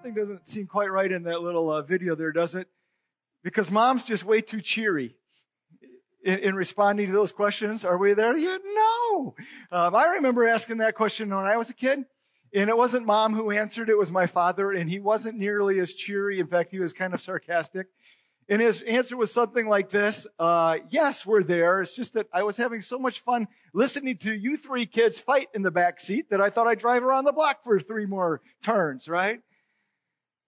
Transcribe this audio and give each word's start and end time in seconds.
something 0.00 0.14
doesn't 0.14 0.46
seem 0.46 0.66
quite 0.66 0.90
right 0.90 1.12
in 1.12 1.24
that 1.24 1.42
little 1.42 1.70
uh, 1.70 1.82
video 1.82 2.14
there, 2.14 2.32
does 2.32 2.54
it? 2.54 2.68
Because 3.42 3.70
mom's 3.70 4.02
just 4.02 4.24
way 4.24 4.40
too 4.40 4.62
cheery 4.62 5.14
in, 6.24 6.38
in 6.38 6.54
responding 6.54 7.08
to 7.08 7.12
those 7.12 7.32
questions. 7.32 7.84
Are 7.84 7.98
we 7.98 8.14
there 8.14 8.34
yet? 8.34 8.62
No. 8.64 9.34
Um, 9.70 9.94
I 9.94 10.06
remember 10.14 10.48
asking 10.48 10.78
that 10.78 10.94
question 10.94 11.28
when 11.28 11.44
I 11.44 11.58
was 11.58 11.68
a 11.68 11.74
kid. 11.74 12.06
And 12.54 12.70
it 12.70 12.76
wasn't 12.76 13.04
mom 13.04 13.34
who 13.34 13.50
answered, 13.50 13.90
it 13.90 13.98
was 13.98 14.10
my 14.10 14.26
father, 14.26 14.72
and 14.72 14.88
he 14.88 15.00
wasn't 15.00 15.36
nearly 15.36 15.78
as 15.80 15.92
cheery. 15.92 16.40
In 16.40 16.46
fact, 16.46 16.72
he 16.72 16.80
was 16.80 16.94
kind 16.94 17.12
of 17.12 17.20
sarcastic. 17.20 17.88
And 18.48 18.62
his 18.62 18.80
answer 18.80 19.18
was 19.18 19.30
something 19.30 19.68
like 19.68 19.90
this, 19.90 20.26
uh, 20.38 20.78
yes, 20.88 21.26
we're 21.26 21.44
there. 21.44 21.82
It's 21.82 21.94
just 21.94 22.14
that 22.14 22.26
I 22.32 22.42
was 22.42 22.56
having 22.56 22.80
so 22.80 22.98
much 22.98 23.20
fun 23.20 23.48
listening 23.74 24.16
to 24.18 24.32
you 24.32 24.56
three 24.56 24.86
kids 24.86 25.20
fight 25.20 25.48
in 25.54 25.60
the 25.60 25.70
back 25.70 26.00
seat 26.00 26.30
that 26.30 26.40
I 26.40 26.48
thought 26.48 26.66
I'd 26.66 26.78
drive 26.78 27.04
around 27.04 27.24
the 27.24 27.32
block 27.32 27.62
for 27.62 27.78
three 27.78 28.06
more 28.06 28.40
turns, 28.62 29.06
right? 29.06 29.42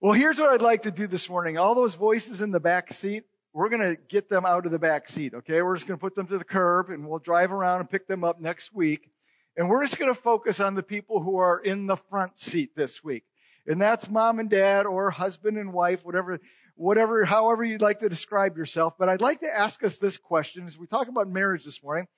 Well, 0.03 0.11
here's 0.11 0.37
what 0.37 0.49
I'd 0.49 0.61
like 0.61 0.81
to 0.81 0.91
do 0.91 1.07
this 1.07 1.29
morning. 1.29 1.57
All 1.57 1.75
those 1.75 1.95
voices 1.95 2.41
in 2.41 2.51
the 2.51 2.59
back 2.59 2.91
seat, 2.91 3.23
we're 3.53 3.69
going 3.69 3.95
to 3.95 3.95
get 4.09 4.27
them 4.27 4.45
out 4.45 4.65
of 4.65 4.73
the 4.73 4.77
back 4.77 5.07
seat, 5.07 5.33
okay? 5.33 5.61
We're 5.61 5.77
just 5.77 5.87
going 5.87 5.97
to 5.97 6.01
put 6.01 6.13
them 6.13 6.27
to 6.27 6.37
the 6.37 6.43
curb 6.43 6.89
and 6.89 7.07
we'll 7.07 7.19
drive 7.19 7.53
around 7.53 7.79
and 7.79 7.89
pick 7.89 8.05
them 8.05 8.21
up 8.21 8.41
next 8.41 8.73
week. 8.73 9.09
And 9.55 9.69
we're 9.69 9.81
just 9.81 9.97
going 9.97 10.13
to 10.13 10.21
focus 10.21 10.59
on 10.59 10.75
the 10.75 10.83
people 10.83 11.21
who 11.21 11.37
are 11.37 11.57
in 11.57 11.87
the 11.87 11.95
front 11.95 12.37
seat 12.37 12.71
this 12.75 13.01
week. 13.01 13.23
And 13.65 13.81
that's 13.81 14.09
mom 14.09 14.39
and 14.39 14.49
dad 14.49 14.85
or 14.85 15.09
husband 15.09 15.57
and 15.57 15.71
wife, 15.71 16.01
whatever 16.03 16.37
whatever, 16.75 17.23
however 17.23 17.63
you'd 17.63 17.81
like 17.81 17.99
to 17.99 18.09
describe 18.09 18.57
yourself. 18.57 18.95
But 18.99 19.07
I'd 19.07 19.21
like 19.21 19.39
to 19.39 19.57
ask 19.57 19.85
us 19.85 19.99
this 19.99 20.17
question 20.17 20.65
as 20.65 20.77
we 20.77 20.85
talk 20.85 21.07
about 21.07 21.29
marriage 21.29 21.63
this 21.63 21.81
morning. 21.81 22.09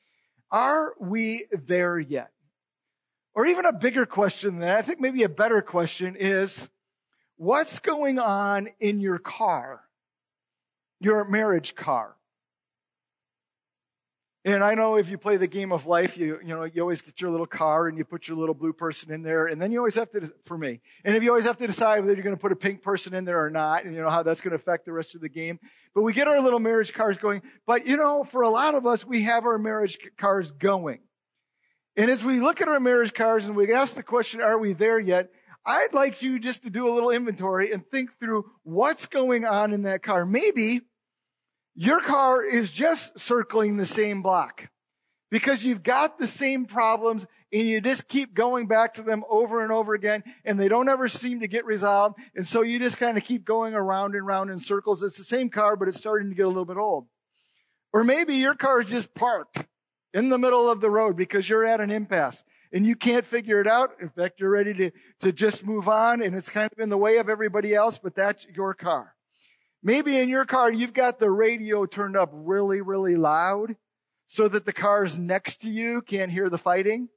Are 0.50 0.94
we 1.00 1.46
there 1.52 2.00
yet? 2.00 2.32
Or 3.36 3.46
even 3.46 3.68
a 3.68 3.74
bigger 3.74 4.08
question 4.08 4.54
than 4.54 4.62
that, 4.62 4.80
I 4.80 4.82
think 4.82 5.00
maybe 5.00 5.22
a 5.22 5.30
better 5.30 5.62
question 5.62 6.16
is, 6.18 6.68
what's 7.38 7.80
going 7.80 8.20
on 8.20 8.70
in 8.80 9.00
your 9.00 9.20
car? 9.20 9.82
Your 11.00 11.24
marriage 11.26 11.76
car? 11.76 12.16
And 14.46 14.64
I 14.64 14.76
know 14.76 14.98
if 14.98 15.10
you 15.10 15.18
play 15.18 15.38
the 15.38 15.48
game 15.48 15.72
of 15.72 15.88
life, 15.88 16.18
you, 16.18 16.38
you 16.40 16.50
know, 16.50 16.66
you 16.66 16.80
always 16.80 17.02
get 17.02 17.20
your 17.20 17.32
little 17.32 17.48
car 17.48 17.88
and 17.88 17.98
you 17.98 18.06
put 18.06 18.28
your 18.28 18.38
little 18.38 18.54
blue 18.54 18.74
person 18.74 19.12
in 19.12 19.24
there. 19.24 19.48
And 19.48 19.60
then 19.60 19.72
you 19.72 19.80
always 19.80 19.96
have 19.96 20.12
to, 20.12 20.32
for 20.46 20.56
me, 20.56 20.82
and 21.04 21.16
if 21.16 21.24
you 21.24 21.30
always 21.30 21.46
have 21.46 21.58
to 21.58 21.66
decide 21.66 22.02
whether 22.02 22.14
you're 22.14 22.24
going 22.24 22.36
to 22.36 22.42
put 22.42 22.52
a 22.52 22.56
pink 22.56 22.84
person 22.84 23.16
in 23.16 23.26
there 23.26 23.44
or 23.44 23.50
not, 23.50 23.86
and 23.86 23.96
you 23.96 24.02
know 24.02 24.10
how 24.10 24.22
that's 24.22 24.42
going 24.42 24.52
to 24.52 24.56
affect 24.56 24.86
the 24.86 24.92
rest 24.92 25.16
of 25.16 25.22
the 25.22 25.30
game. 25.30 25.60
But 25.96 26.04
we 26.04 26.14
get 26.14 26.28
our 26.28 26.40
little 26.40 26.60
marriage 26.60 26.94
cars 26.94 27.18
going. 27.18 27.42
But 27.66 27.88
you 27.88 27.98
know, 27.98 28.24
for 28.24 28.44
a 28.44 28.50
lot 28.50 28.76
of 28.76 28.86
us, 28.86 29.04
we 29.04 29.24
have 29.24 29.46
our 29.46 29.58
marriage 29.58 29.98
cars 30.16 30.52
going. 30.52 31.00
And 31.98 32.12
as 32.12 32.24
we 32.24 32.40
look 32.40 32.62
at 32.62 32.68
our 32.68 32.80
marriage 32.80 33.14
cars 33.16 33.46
and 33.46 33.56
we 33.56 33.74
ask 33.74 33.96
the 33.96 34.04
question, 34.04 34.42
are 34.42 34.60
we 34.60 34.74
there 34.74 35.00
yet? 35.00 35.32
I'd 35.66 35.94
like 35.94 36.22
you 36.22 36.40
just 36.40 36.64
to 36.64 36.70
do 36.70 36.88
a 36.88 36.94
little 36.94 37.10
inventory 37.10 37.72
and 37.72 37.86
think 37.90 38.20
through 38.20 38.52
what's 38.64 39.08
going 39.08 39.46
on 39.46 39.74
in 39.74 39.84
that 39.84 40.04
car. 40.04 40.26
Maybe 40.26 40.82
your 41.74 42.00
car 42.00 42.44
is 42.44 42.72
just 42.72 43.20
circling 43.20 43.78
the 43.78 43.86
same 43.86 44.22
block 44.22 44.70
because 45.32 45.66
you've 45.66 45.84
got 45.84 46.20
the 46.20 46.28
same 46.28 46.66
problems 46.66 47.26
and 47.52 47.68
you 47.68 47.82
just 47.82 48.08
keep 48.08 48.34
going 48.34 48.68
back 48.68 48.94
to 48.96 49.02
them 49.02 49.24
over 49.30 49.64
and 49.64 49.72
over 49.72 49.94
again 49.94 50.24
and 50.44 50.60
they 50.60 50.68
don't 50.68 50.90
ever 50.90 51.08
seem 51.08 51.40
to 51.40 51.48
get 51.48 51.66
resolved. 51.66 52.20
And 52.36 52.46
so 52.46 52.62
you 52.62 52.78
just 52.78 52.98
kind 52.98 53.18
of 53.18 53.24
keep 53.24 53.44
going 53.44 53.74
around 53.74 54.14
and 54.14 54.24
around 54.24 54.52
in 54.52 54.60
circles. 54.60 55.02
It's 55.02 55.18
the 55.18 55.24
same 55.24 55.50
car, 55.50 55.76
but 55.76 55.88
it's 55.88 55.98
starting 55.98 56.30
to 56.30 56.36
get 56.36 56.46
a 56.46 56.50
little 56.50 56.66
bit 56.66 56.78
old. 56.78 57.08
Or 57.92 58.04
maybe 58.04 58.36
your 58.36 58.56
car 58.56 58.82
is 58.82 58.88
just 58.88 59.16
parked 59.16 59.66
in 60.14 60.30
the 60.30 60.38
middle 60.38 60.70
of 60.70 60.80
the 60.80 60.90
road 60.90 61.16
because 61.16 61.50
you're 61.50 61.66
at 61.66 61.82
an 61.82 61.92
impasse 61.92 62.44
and 62.76 62.86
you 62.86 62.96
can't 62.98 63.26
figure 63.26 63.62
it 63.62 63.68
out. 63.68 63.92
In 64.02 64.10
fact, 64.10 64.42
you're 64.42 64.50
ready 64.50 64.74
to, 64.74 64.92
to 65.22 65.32
just 65.32 65.66
move 65.66 65.88
on 65.88 66.22
and 66.22 66.36
it's 66.36 66.50
kind 66.50 66.70
of 66.70 66.78
in 66.78 66.90
the 66.90 66.98
way 66.98 67.18
of 67.18 67.30
everybody 67.30 67.74
else, 67.74 67.98
but 67.98 68.16
that's 68.16 68.46
your 68.54 68.74
car. 68.74 69.16
Maybe 69.82 70.18
in 70.18 70.28
your 70.28 70.44
car, 70.44 70.74
you've 70.74 70.94
got 70.94 71.18
the 71.18 71.32
radio 71.32 71.86
turned 71.86 72.18
up 72.18 72.32
really, 72.34 72.82
really 72.82 73.16
loud 73.16 73.78
so 74.28 74.50
that 74.50 74.66
the 74.66 74.74
cars 74.74 75.18
next 75.18 75.62
to 75.62 75.70
you 75.70 76.02
can't 76.02 76.30
hear 76.30 76.50
the 76.50 76.58
fighting. 76.58 77.08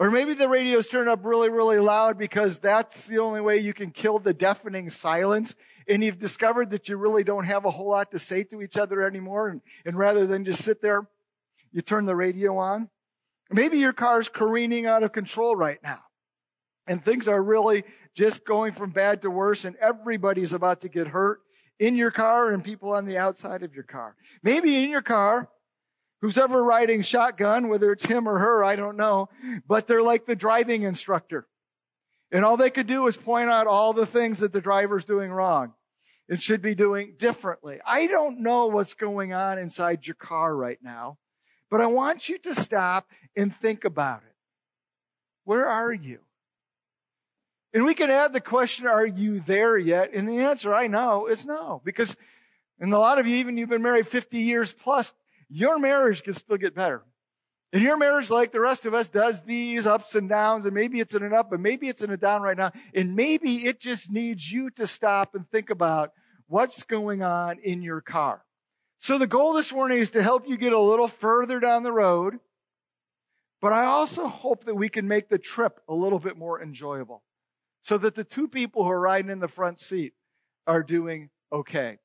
Or 0.00 0.10
maybe 0.10 0.34
the 0.34 0.48
radio's 0.48 0.88
turned 0.88 1.08
up 1.08 1.20
really, 1.24 1.48
really 1.48 1.78
loud 1.78 2.18
because 2.18 2.58
that's 2.58 3.04
the 3.04 3.18
only 3.18 3.40
way 3.40 3.58
you 3.58 3.72
can 3.72 3.92
kill 3.92 4.18
the 4.18 4.34
deafening 4.34 4.90
silence. 4.90 5.54
And 5.86 6.02
you've 6.02 6.18
discovered 6.18 6.70
that 6.70 6.88
you 6.88 6.96
really 6.96 7.22
don't 7.22 7.44
have 7.44 7.64
a 7.64 7.70
whole 7.70 7.90
lot 7.90 8.10
to 8.10 8.18
say 8.18 8.42
to 8.44 8.60
each 8.60 8.76
other 8.76 9.06
anymore. 9.06 9.48
And, 9.50 9.60
and 9.84 9.96
rather 9.96 10.26
than 10.26 10.44
just 10.44 10.64
sit 10.64 10.82
there, 10.82 11.08
you 11.70 11.80
turn 11.80 12.06
the 12.06 12.16
radio 12.16 12.58
on. 12.58 12.88
Maybe 13.50 13.78
your 13.78 13.92
car's 13.92 14.28
careening 14.28 14.86
out 14.86 15.02
of 15.02 15.12
control 15.12 15.54
right 15.54 15.78
now 15.82 16.00
and 16.86 17.04
things 17.04 17.28
are 17.28 17.42
really 17.42 17.84
just 18.14 18.44
going 18.44 18.72
from 18.72 18.90
bad 18.90 19.22
to 19.22 19.30
worse 19.30 19.64
and 19.64 19.76
everybody's 19.76 20.52
about 20.52 20.80
to 20.82 20.88
get 20.88 21.08
hurt 21.08 21.40
in 21.78 21.96
your 21.96 22.10
car 22.10 22.50
and 22.50 22.64
people 22.64 22.92
on 22.92 23.04
the 23.04 23.18
outside 23.18 23.62
of 23.62 23.74
your 23.74 23.84
car. 23.84 24.16
Maybe 24.42 24.76
in 24.76 24.88
your 24.88 25.02
car, 25.02 25.50
who's 26.22 26.38
ever 26.38 26.62
riding 26.62 27.02
shotgun, 27.02 27.68
whether 27.68 27.92
it's 27.92 28.06
him 28.06 28.28
or 28.28 28.38
her, 28.38 28.64
I 28.64 28.76
don't 28.76 28.96
know, 28.96 29.28
but 29.68 29.86
they're 29.86 30.02
like 30.02 30.26
the 30.26 30.36
driving 30.36 30.82
instructor. 30.82 31.46
And 32.32 32.44
all 32.44 32.56
they 32.56 32.70
could 32.70 32.86
do 32.86 33.06
is 33.06 33.16
point 33.16 33.50
out 33.50 33.66
all 33.66 33.92
the 33.92 34.06
things 34.06 34.40
that 34.40 34.52
the 34.52 34.60
driver's 34.60 35.04
doing 35.04 35.30
wrong 35.30 35.74
and 36.28 36.42
should 36.42 36.62
be 36.62 36.74
doing 36.74 37.14
differently. 37.18 37.78
I 37.86 38.06
don't 38.06 38.40
know 38.40 38.66
what's 38.66 38.94
going 38.94 39.32
on 39.32 39.58
inside 39.58 40.06
your 40.06 40.16
car 40.16 40.56
right 40.56 40.78
now, 40.82 41.18
but 41.70 41.80
I 41.80 41.86
want 41.86 42.28
you 42.28 42.38
to 42.38 42.54
stop 42.54 43.10
and 43.36 43.54
think 43.54 43.84
about 43.84 44.22
it. 44.22 44.34
Where 45.44 45.66
are 45.66 45.92
you? 45.92 46.20
And 47.72 47.84
we 47.84 47.94
can 47.94 48.10
add 48.10 48.32
the 48.32 48.40
question, 48.40 48.86
are 48.86 49.06
you 49.06 49.40
there 49.40 49.76
yet? 49.76 50.10
And 50.14 50.28
the 50.28 50.38
answer 50.38 50.72
I 50.74 50.86
know 50.86 51.26
is 51.26 51.44
no. 51.44 51.82
Because, 51.84 52.16
and 52.80 52.92
a 52.92 52.98
lot 52.98 53.18
of 53.18 53.26
you, 53.26 53.36
even 53.36 53.58
you've 53.58 53.68
been 53.68 53.82
married 53.82 54.08
50 54.08 54.38
years 54.38 54.72
plus, 54.72 55.12
your 55.48 55.78
marriage 55.78 56.22
can 56.22 56.32
still 56.32 56.56
get 56.56 56.74
better. 56.74 57.02
And 57.72 57.82
your 57.82 57.98
marriage, 57.98 58.30
like 58.30 58.52
the 58.52 58.60
rest 58.60 58.86
of 58.86 58.94
us, 58.94 59.08
does 59.08 59.42
these 59.42 59.86
ups 59.86 60.14
and 60.14 60.28
downs, 60.28 60.64
and 60.64 60.74
maybe 60.74 61.00
it's 61.00 61.14
in 61.14 61.22
an 61.22 61.34
up, 61.34 61.52
and 61.52 61.62
maybe 61.62 61.88
it's 61.88 62.02
in 62.02 62.10
a 62.10 62.16
down 62.16 62.40
right 62.40 62.56
now. 62.56 62.72
And 62.94 63.14
maybe 63.14 63.66
it 63.66 63.80
just 63.80 64.10
needs 64.10 64.50
you 64.50 64.70
to 64.70 64.86
stop 64.86 65.34
and 65.34 65.46
think 65.50 65.68
about 65.68 66.12
what's 66.46 66.84
going 66.84 67.22
on 67.22 67.58
in 67.58 67.82
your 67.82 68.00
car. 68.00 68.42
So 68.98 69.18
the 69.18 69.26
goal 69.26 69.52
this 69.52 69.72
morning 69.72 69.98
is 69.98 70.10
to 70.10 70.22
help 70.22 70.48
you 70.48 70.56
get 70.56 70.72
a 70.72 70.80
little 70.80 71.08
further 71.08 71.60
down 71.60 71.82
the 71.82 71.92
road, 71.92 72.38
but 73.60 73.72
I 73.72 73.84
also 73.84 74.26
hope 74.26 74.64
that 74.64 74.74
we 74.74 74.88
can 74.88 75.06
make 75.06 75.28
the 75.28 75.38
trip 75.38 75.80
a 75.88 75.94
little 75.94 76.18
bit 76.18 76.36
more 76.36 76.62
enjoyable 76.62 77.22
so 77.82 77.98
that 77.98 78.14
the 78.14 78.24
two 78.24 78.48
people 78.48 78.84
who 78.84 78.90
are 78.90 79.00
riding 79.00 79.30
in 79.30 79.40
the 79.40 79.48
front 79.48 79.80
seat 79.80 80.14
are 80.66 80.82
doing 80.82 81.30
okay. 81.52 81.98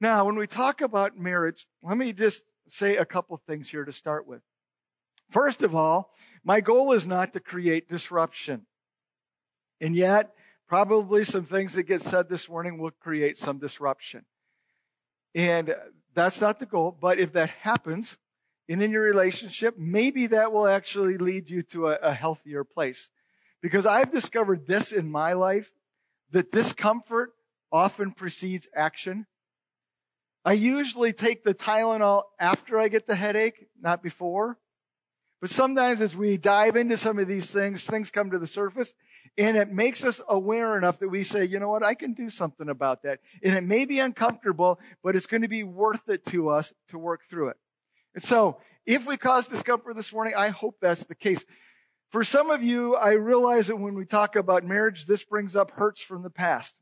Now, 0.00 0.24
when 0.24 0.36
we 0.36 0.46
talk 0.46 0.80
about 0.80 1.18
marriage, 1.18 1.66
let 1.82 1.96
me 1.96 2.12
just 2.12 2.44
say 2.68 2.96
a 2.96 3.04
couple 3.04 3.36
things 3.46 3.70
here 3.70 3.84
to 3.84 3.92
start 3.92 4.26
with. 4.26 4.42
First 5.30 5.62
of 5.62 5.74
all, 5.74 6.12
my 6.44 6.60
goal 6.60 6.92
is 6.92 7.06
not 7.06 7.32
to 7.32 7.40
create 7.40 7.88
disruption. 7.88 8.66
And 9.80 9.96
yet, 9.96 10.32
probably 10.68 11.24
some 11.24 11.44
things 11.44 11.74
that 11.74 11.84
get 11.84 12.02
said 12.02 12.28
this 12.28 12.48
morning 12.48 12.78
will 12.78 12.90
create 12.90 13.38
some 13.38 13.58
disruption. 13.58 14.24
And 15.34 15.74
that's 16.16 16.40
not 16.40 16.58
the 16.58 16.66
goal, 16.66 16.96
but 16.98 17.20
if 17.20 17.34
that 17.34 17.50
happens, 17.50 18.16
and 18.68 18.82
in 18.82 18.90
your 18.90 19.02
relationship, 19.02 19.76
maybe 19.78 20.26
that 20.28 20.50
will 20.52 20.66
actually 20.66 21.18
lead 21.18 21.48
you 21.50 21.62
to 21.62 21.88
a, 21.88 21.96
a 21.96 22.14
healthier 22.14 22.64
place. 22.64 23.10
Because 23.62 23.86
I've 23.86 24.10
discovered 24.10 24.66
this 24.66 24.90
in 24.90 25.10
my 25.10 25.34
life 25.34 25.70
that 26.32 26.50
discomfort 26.50 27.30
often 27.70 28.10
precedes 28.12 28.66
action. 28.74 29.26
I 30.44 30.54
usually 30.54 31.12
take 31.12 31.44
the 31.44 31.54
Tylenol 31.54 32.22
after 32.40 32.78
I 32.78 32.88
get 32.88 33.06
the 33.06 33.14
headache, 33.14 33.66
not 33.80 34.02
before. 34.02 34.58
But 35.40 35.50
sometimes 35.50 36.00
as 36.00 36.16
we 36.16 36.38
dive 36.38 36.76
into 36.76 36.96
some 36.96 37.18
of 37.18 37.28
these 37.28 37.50
things, 37.50 37.84
things 37.84 38.10
come 38.10 38.30
to 38.30 38.38
the 38.38 38.46
surface 38.46 38.94
and 39.38 39.56
it 39.56 39.70
makes 39.70 40.04
us 40.04 40.20
aware 40.28 40.78
enough 40.78 40.98
that 41.00 41.08
we 41.08 41.22
say, 41.22 41.44
you 41.44 41.58
know 41.58 41.68
what, 41.68 41.84
I 41.84 41.94
can 41.94 42.14
do 42.14 42.30
something 42.30 42.68
about 42.68 43.02
that. 43.02 43.20
And 43.42 43.54
it 43.54 43.64
may 43.64 43.84
be 43.84 43.98
uncomfortable, 43.98 44.80
but 45.02 45.14
it's 45.14 45.26
going 45.26 45.42
to 45.42 45.48
be 45.48 45.62
worth 45.62 46.08
it 46.08 46.24
to 46.26 46.48
us 46.48 46.72
to 46.88 46.98
work 46.98 47.24
through 47.28 47.48
it. 47.48 47.56
And 48.14 48.22
so 48.22 48.58
if 48.86 49.06
we 49.06 49.16
cause 49.16 49.46
discomfort 49.46 49.96
this 49.96 50.12
morning, 50.12 50.34
I 50.36 50.48
hope 50.48 50.76
that's 50.80 51.04
the 51.04 51.14
case. 51.14 51.44
For 52.10 52.24
some 52.24 52.50
of 52.50 52.62
you, 52.62 52.94
I 52.94 53.12
realize 53.12 53.66
that 53.66 53.76
when 53.76 53.94
we 53.94 54.06
talk 54.06 54.36
about 54.36 54.64
marriage, 54.64 55.06
this 55.06 55.24
brings 55.24 55.54
up 55.54 55.72
hurts 55.72 56.00
from 56.00 56.22
the 56.22 56.30
past. 56.30 56.80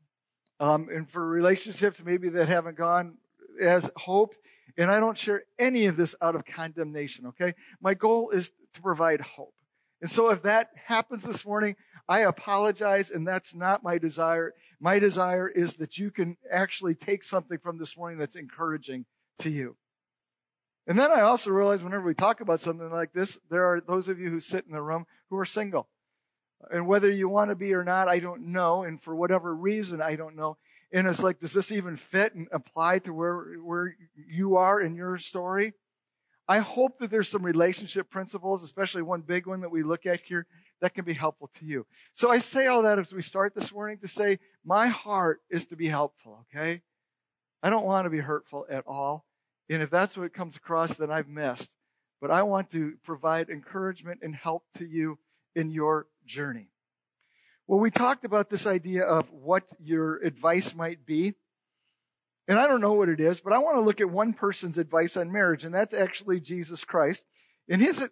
Um, 0.59 0.87
and 0.89 1.09
for 1.09 1.27
relationships 1.27 2.01
maybe 2.05 2.29
that 2.29 2.47
haven't 2.47 2.77
gone 2.77 3.17
as 3.59 3.91
hoped, 3.97 4.37
and 4.77 4.89
I 4.89 5.01
don't 5.01 5.17
share 5.17 5.43
any 5.59 5.87
of 5.87 5.97
this 5.97 6.15
out 6.21 6.35
of 6.35 6.45
condemnation, 6.45 7.27
okay? 7.27 7.53
My 7.81 7.93
goal 7.93 8.29
is 8.29 8.51
to 8.73 8.81
provide 8.81 9.19
hope. 9.19 9.53
And 10.01 10.09
so 10.09 10.29
if 10.29 10.43
that 10.43 10.69
happens 10.85 11.23
this 11.23 11.45
morning, 11.45 11.75
I 12.07 12.19
apologize, 12.19 13.09
and 13.09 13.27
that's 13.27 13.55
not 13.55 13.83
my 13.83 13.97
desire. 13.97 14.53
My 14.79 14.99
desire 14.99 15.47
is 15.47 15.75
that 15.75 15.97
you 15.97 16.11
can 16.11 16.37
actually 16.51 16.95
take 16.95 17.23
something 17.23 17.57
from 17.57 17.77
this 17.77 17.97
morning 17.97 18.19
that's 18.19 18.35
encouraging 18.35 19.05
to 19.39 19.49
you. 19.49 19.77
And 20.87 20.99
then 20.99 21.11
I 21.11 21.21
also 21.21 21.49
realize 21.49 21.83
whenever 21.83 22.05
we 22.05 22.13
talk 22.13 22.41
about 22.41 22.59
something 22.59 22.91
like 22.91 23.13
this, 23.13 23.39
there 23.49 23.65
are 23.65 23.81
those 23.81 24.07
of 24.07 24.19
you 24.19 24.29
who 24.29 24.39
sit 24.39 24.65
in 24.67 24.73
the 24.73 24.83
room 24.83 25.07
who 25.29 25.37
are 25.37 25.45
single. 25.45 25.89
And 26.69 26.87
whether 26.87 27.09
you 27.09 27.27
want 27.27 27.49
to 27.49 27.55
be 27.55 27.73
or 27.73 27.83
not, 27.83 28.07
I 28.07 28.19
don't 28.19 28.51
know. 28.51 28.83
And 28.83 29.01
for 29.01 29.15
whatever 29.15 29.55
reason, 29.55 30.01
I 30.01 30.15
don't 30.15 30.35
know. 30.35 30.57
And 30.91 31.07
it's 31.07 31.23
like, 31.23 31.39
does 31.39 31.53
this 31.53 31.71
even 31.71 31.97
fit 31.97 32.35
and 32.35 32.47
apply 32.51 32.99
to 32.99 33.13
where, 33.13 33.55
where 33.61 33.95
you 34.15 34.57
are 34.57 34.79
in 34.79 34.95
your 34.95 35.17
story? 35.17 35.73
I 36.47 36.59
hope 36.59 36.99
that 36.99 37.09
there's 37.09 37.29
some 37.29 37.43
relationship 37.43 38.09
principles, 38.09 38.63
especially 38.63 39.01
one 39.01 39.21
big 39.21 39.47
one 39.47 39.61
that 39.61 39.71
we 39.71 39.83
look 39.83 40.05
at 40.05 40.21
here, 40.21 40.45
that 40.81 40.93
can 40.93 41.05
be 41.05 41.13
helpful 41.13 41.49
to 41.59 41.65
you. 41.65 41.85
So 42.13 42.29
I 42.29 42.39
say 42.39 42.67
all 42.67 42.83
that 42.83 42.99
as 42.99 43.13
we 43.13 43.21
start 43.21 43.55
this 43.55 43.73
morning 43.73 43.97
to 43.99 44.07
say, 44.07 44.39
my 44.63 44.87
heart 44.87 45.41
is 45.49 45.65
to 45.65 45.75
be 45.75 45.87
helpful, 45.87 46.45
okay? 46.53 46.81
I 47.63 47.69
don't 47.69 47.85
want 47.85 48.05
to 48.05 48.11
be 48.11 48.19
hurtful 48.19 48.67
at 48.69 48.83
all. 48.85 49.25
And 49.69 49.81
if 49.81 49.89
that's 49.89 50.15
what 50.15 50.25
it 50.25 50.33
comes 50.33 50.55
across, 50.55 50.95
then 50.95 51.09
I've 51.09 51.27
missed. 51.27 51.71
But 52.21 52.29
I 52.29 52.43
want 52.43 52.69
to 52.71 52.93
provide 53.03 53.49
encouragement 53.49 54.19
and 54.21 54.35
help 54.35 54.63
to 54.75 54.85
you 54.85 55.17
in 55.55 55.71
your 55.71 56.07
journey. 56.25 56.69
Well, 57.67 57.79
we 57.79 57.89
talked 57.89 58.25
about 58.25 58.51
this 58.51 58.67
idea 58.67 59.03
of 59.03 59.31
what 59.31 59.63
your 59.79 60.17
advice 60.17 60.75
might 60.75 61.05
be. 61.05 61.33
And 62.47 62.59
I 62.59 62.67
don't 62.67 62.81
know 62.81 62.93
what 62.93 63.09
it 63.09 63.19
is, 63.19 63.39
but 63.39 63.53
I 63.53 63.57
want 63.57 63.77
to 63.77 63.81
look 63.81 64.01
at 64.01 64.09
one 64.09 64.33
person's 64.33 64.77
advice 64.77 65.17
on 65.17 65.31
marriage, 65.31 65.63
and 65.63 65.73
that's 65.73 65.93
actually 65.93 66.39
Jesus 66.39 66.83
Christ. 66.83 67.23
And 67.67 67.81
his 67.81 68.07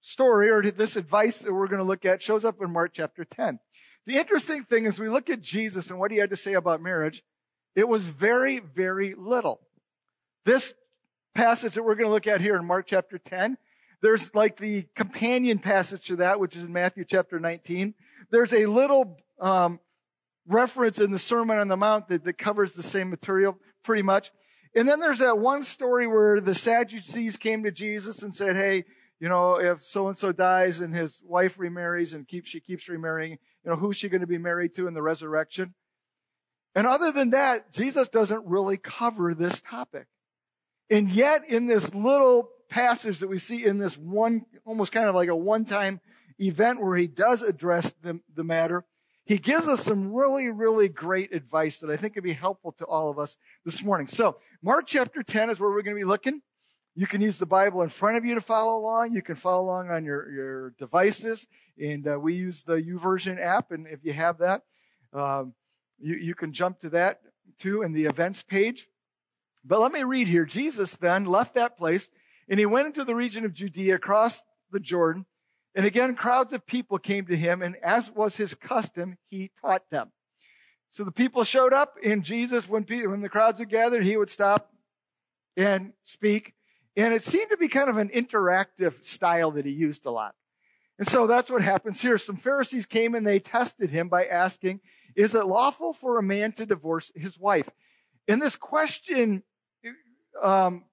story, 0.00 0.48
or 0.50 0.62
this 0.62 0.96
advice 0.96 1.38
that 1.40 1.52
we're 1.52 1.66
going 1.66 1.82
to 1.82 1.84
look 1.84 2.04
at, 2.04 2.22
shows 2.22 2.44
up 2.44 2.62
in 2.62 2.72
Mark 2.72 2.92
chapter 2.94 3.24
10. 3.24 3.58
The 4.06 4.16
interesting 4.16 4.64
thing 4.64 4.86
is 4.86 4.98
we 4.98 5.08
look 5.08 5.28
at 5.28 5.42
Jesus 5.42 5.90
and 5.90 5.98
what 5.98 6.10
he 6.10 6.16
had 6.16 6.30
to 6.30 6.36
say 6.36 6.54
about 6.54 6.80
marriage. 6.80 7.22
It 7.74 7.88
was 7.88 8.04
very, 8.04 8.60
very 8.60 9.14
little. 9.14 9.60
This 10.44 10.74
passage 11.34 11.74
that 11.74 11.82
we're 11.82 11.96
going 11.96 12.06
to 12.06 12.12
look 12.12 12.26
at 12.26 12.40
here 12.40 12.56
in 12.56 12.64
Mark 12.64 12.86
chapter 12.86 13.18
10, 13.18 13.58
there's 14.00 14.34
like 14.34 14.56
the 14.56 14.86
companion 14.94 15.58
passage 15.58 16.06
to 16.06 16.16
that, 16.16 16.40
which 16.40 16.56
is 16.56 16.64
in 16.64 16.72
Matthew 16.72 17.04
chapter 17.04 17.40
19. 17.40 17.94
There's 18.30 18.52
a 18.52 18.66
little 18.66 19.18
um, 19.40 19.80
reference 20.46 21.00
in 21.00 21.10
the 21.10 21.18
Sermon 21.18 21.58
on 21.58 21.68
the 21.68 21.76
Mount 21.76 22.08
that, 22.08 22.24
that 22.24 22.38
covers 22.38 22.74
the 22.74 22.82
same 22.82 23.10
material 23.10 23.58
pretty 23.82 24.02
much. 24.02 24.30
And 24.74 24.88
then 24.88 25.00
there's 25.00 25.20
that 25.20 25.38
one 25.38 25.62
story 25.62 26.06
where 26.06 26.40
the 26.40 26.54
Sadducees 26.54 27.36
came 27.36 27.62
to 27.64 27.70
Jesus 27.70 28.22
and 28.22 28.34
said, 28.34 28.56
Hey, 28.56 28.84
you 29.18 29.28
know, 29.28 29.54
if 29.58 29.82
so 29.82 30.08
and 30.08 30.18
so 30.18 30.32
dies 30.32 30.80
and 30.80 30.94
his 30.94 31.20
wife 31.24 31.58
remarries 31.58 32.12
and 32.12 32.28
keeps, 32.28 32.50
she 32.50 32.60
keeps 32.60 32.88
remarrying, 32.88 33.38
you 33.64 33.70
know, 33.70 33.76
who's 33.76 33.96
she 33.96 34.10
going 34.10 34.20
to 34.20 34.26
be 34.26 34.38
married 34.38 34.74
to 34.74 34.86
in 34.86 34.94
the 34.94 35.02
resurrection? 35.02 35.74
And 36.74 36.86
other 36.86 37.10
than 37.10 37.30
that, 37.30 37.72
Jesus 37.72 38.08
doesn't 38.08 38.44
really 38.44 38.76
cover 38.76 39.34
this 39.34 39.62
topic. 39.62 40.06
And 40.90 41.08
yet 41.08 41.48
in 41.48 41.66
this 41.66 41.94
little 41.94 42.50
passage 42.68 43.20
that 43.20 43.28
we 43.28 43.38
see 43.38 43.64
in 43.64 43.78
this 43.78 43.96
one, 43.96 44.44
almost 44.66 44.92
kind 44.92 45.08
of 45.08 45.14
like 45.14 45.30
a 45.30 45.36
one-time 45.36 46.00
event 46.38 46.82
where 46.82 46.96
he 46.96 47.06
does 47.06 47.40
address 47.40 47.94
the, 48.02 48.20
the 48.34 48.44
matter, 48.44 48.84
he 49.26 49.38
gives 49.38 49.66
us 49.66 49.82
some 49.82 50.14
really, 50.14 50.48
really 50.48 50.88
great 50.88 51.34
advice 51.34 51.80
that 51.80 51.90
I 51.90 51.96
think 51.96 52.14
would 52.14 52.22
be 52.22 52.32
helpful 52.32 52.70
to 52.78 52.84
all 52.84 53.10
of 53.10 53.18
us 53.18 53.36
this 53.64 53.82
morning. 53.82 54.06
So, 54.06 54.36
Mark 54.62 54.86
chapter 54.86 55.22
10 55.22 55.50
is 55.50 55.58
where 55.58 55.68
we're 55.68 55.82
going 55.82 55.96
to 55.96 56.00
be 56.00 56.08
looking. 56.08 56.42
You 56.94 57.08
can 57.08 57.20
use 57.20 57.38
the 57.38 57.44
Bible 57.44 57.82
in 57.82 57.88
front 57.88 58.16
of 58.16 58.24
you 58.24 58.36
to 58.36 58.40
follow 58.40 58.78
along. 58.78 59.12
You 59.12 59.22
can 59.22 59.34
follow 59.34 59.64
along 59.64 59.90
on 59.90 60.04
your, 60.04 60.30
your 60.30 60.70
devices. 60.78 61.46
And 61.76 62.06
uh, 62.06 62.18
we 62.20 62.34
use 62.34 62.62
the 62.62 62.74
YouVersion 62.74 63.38
app. 63.38 63.72
And 63.72 63.86
if 63.88 64.04
you 64.04 64.12
have 64.12 64.38
that, 64.38 64.62
um, 65.12 65.54
you, 65.98 66.14
you 66.14 66.34
can 66.36 66.52
jump 66.52 66.78
to 66.80 66.90
that 66.90 67.20
too 67.58 67.82
in 67.82 67.92
the 67.92 68.04
events 68.04 68.42
page. 68.42 68.86
But 69.64 69.80
let 69.80 69.90
me 69.90 70.04
read 70.04 70.28
here. 70.28 70.44
Jesus 70.44 70.96
then 70.96 71.24
left 71.24 71.54
that 71.54 71.76
place 71.76 72.10
and 72.48 72.60
he 72.60 72.66
went 72.66 72.86
into 72.86 73.04
the 73.04 73.14
region 73.14 73.44
of 73.44 73.52
Judea 73.52 73.96
across 73.96 74.42
the 74.70 74.80
Jordan 74.80 75.26
and 75.76 75.84
again, 75.84 76.16
crowds 76.16 76.54
of 76.54 76.66
people 76.66 76.98
came 76.98 77.26
to 77.26 77.36
him, 77.36 77.60
and 77.60 77.76
as 77.82 78.10
was 78.10 78.36
his 78.36 78.54
custom, 78.54 79.18
he 79.28 79.50
taught 79.60 79.90
them. 79.90 80.10
So 80.90 81.04
the 81.04 81.12
people 81.12 81.44
showed 81.44 81.74
up, 81.74 81.98
and 82.02 82.24
Jesus, 82.24 82.66
when, 82.66 82.84
people, 82.84 83.10
when 83.10 83.20
the 83.20 83.28
crowds 83.28 83.60
were 83.60 83.66
gathered, 83.66 84.06
he 84.06 84.16
would 84.16 84.30
stop 84.30 84.72
and 85.54 85.92
speak. 86.02 86.54
And 86.96 87.12
it 87.12 87.20
seemed 87.22 87.50
to 87.50 87.58
be 87.58 87.68
kind 87.68 87.90
of 87.90 87.98
an 87.98 88.08
interactive 88.08 89.04
style 89.04 89.50
that 89.50 89.66
he 89.66 89.72
used 89.72 90.06
a 90.06 90.10
lot. 90.10 90.34
And 90.98 91.06
so 91.06 91.26
that's 91.26 91.50
what 91.50 91.60
happens 91.60 92.00
here. 92.00 92.16
Some 92.16 92.38
Pharisees 92.38 92.86
came 92.86 93.14
and 93.14 93.26
they 93.26 93.38
tested 93.38 93.90
him 93.90 94.08
by 94.08 94.24
asking, 94.24 94.80
is 95.14 95.34
it 95.34 95.46
lawful 95.46 95.92
for 95.92 96.18
a 96.18 96.22
man 96.22 96.52
to 96.52 96.64
divorce 96.64 97.12
his 97.14 97.38
wife? 97.38 97.68
And 98.26 98.40
this 98.40 98.56
question 98.56 99.42
um, 100.42 100.84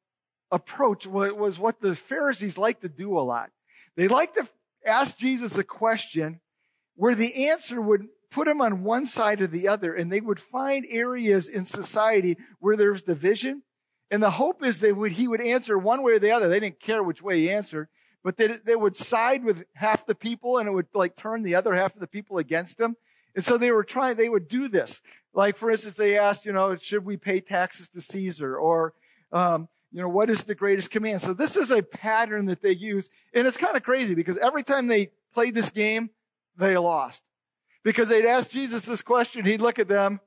approach 0.51 1.07
was 1.07 1.57
what 1.57 1.79
the 1.79 1.95
Pharisees 1.95 2.57
like 2.57 2.81
to 2.81 2.89
do 2.89 3.17
a 3.17 3.21
lot. 3.21 3.49
They 3.95 4.09
like 4.09 4.33
to 4.33 4.45
ask 4.85 5.17
Jesus 5.17 5.57
a 5.57 5.63
question 5.63 6.39
where 6.95 7.15
the 7.15 7.47
answer 7.47 7.81
would 7.81 8.07
put 8.29 8.47
him 8.47 8.61
on 8.61 8.83
one 8.83 9.05
side 9.05 9.41
or 9.41 9.47
the 9.47 9.67
other, 9.67 9.93
and 9.93 10.11
they 10.11 10.21
would 10.21 10.39
find 10.39 10.85
areas 10.89 11.47
in 11.47 11.65
society 11.65 12.37
where 12.59 12.75
there's 12.75 13.01
division. 13.01 13.61
And 14.09 14.21
the 14.21 14.31
hope 14.31 14.63
is 14.63 14.79
that 14.79 14.95
he 15.11 15.27
would 15.27 15.41
answer 15.41 15.77
one 15.77 16.03
way 16.03 16.13
or 16.13 16.19
the 16.19 16.31
other. 16.31 16.49
They 16.49 16.59
didn't 16.59 16.79
care 16.79 17.03
which 17.03 17.21
way 17.21 17.39
he 17.39 17.51
answered, 17.51 17.89
but 18.23 18.37
they, 18.37 18.57
they 18.63 18.75
would 18.75 18.95
side 18.95 19.43
with 19.43 19.63
half 19.73 20.05
the 20.05 20.15
people 20.15 20.57
and 20.57 20.67
it 20.67 20.71
would 20.71 20.87
like 20.93 21.15
turn 21.15 21.43
the 21.43 21.55
other 21.55 21.73
half 21.73 21.93
of 21.93 21.99
the 21.99 22.07
people 22.07 22.37
against 22.37 22.79
him. 22.79 22.95
And 23.35 23.43
so 23.43 23.57
they 23.57 23.71
were 23.71 23.83
trying, 23.83 24.15
they 24.15 24.29
would 24.29 24.47
do 24.47 24.67
this. 24.67 25.01
Like, 25.33 25.57
for 25.57 25.71
instance, 25.71 25.95
they 25.95 26.17
asked, 26.17 26.45
you 26.45 26.53
know, 26.53 26.75
should 26.75 27.05
we 27.05 27.17
pay 27.17 27.39
taxes 27.39 27.89
to 27.89 28.01
Caesar? 28.01 28.55
Or, 28.55 28.93
um, 29.31 29.67
you 29.93 30.01
know, 30.01 30.09
what 30.09 30.31
is 30.31 30.43
the 30.43 30.55
greatest 30.55 30.89
command? 30.89 31.21
So 31.21 31.35
this 31.35 31.55
is 31.55 31.69
a 31.69 31.83
pattern 31.83 32.47
that 32.47 32.63
they 32.63 32.71
use. 32.71 33.11
And 33.31 33.47
it's 33.47 33.57
kind 33.57 33.77
of 33.77 33.83
crazy 33.83 34.15
because 34.15 34.37
every 34.37 34.63
time 34.63 34.87
they 34.87 35.11
played 35.33 35.53
this 35.53 35.69
game, 35.69 36.09
they 36.57 36.75
lost. 36.77 37.21
Because 37.83 38.09
they'd 38.09 38.25
ask 38.25 38.49
Jesus 38.49 38.85
this 38.85 39.03
question, 39.03 39.45
he'd 39.45 39.61
look 39.61 39.77
at 39.77 39.87
them 39.87 40.19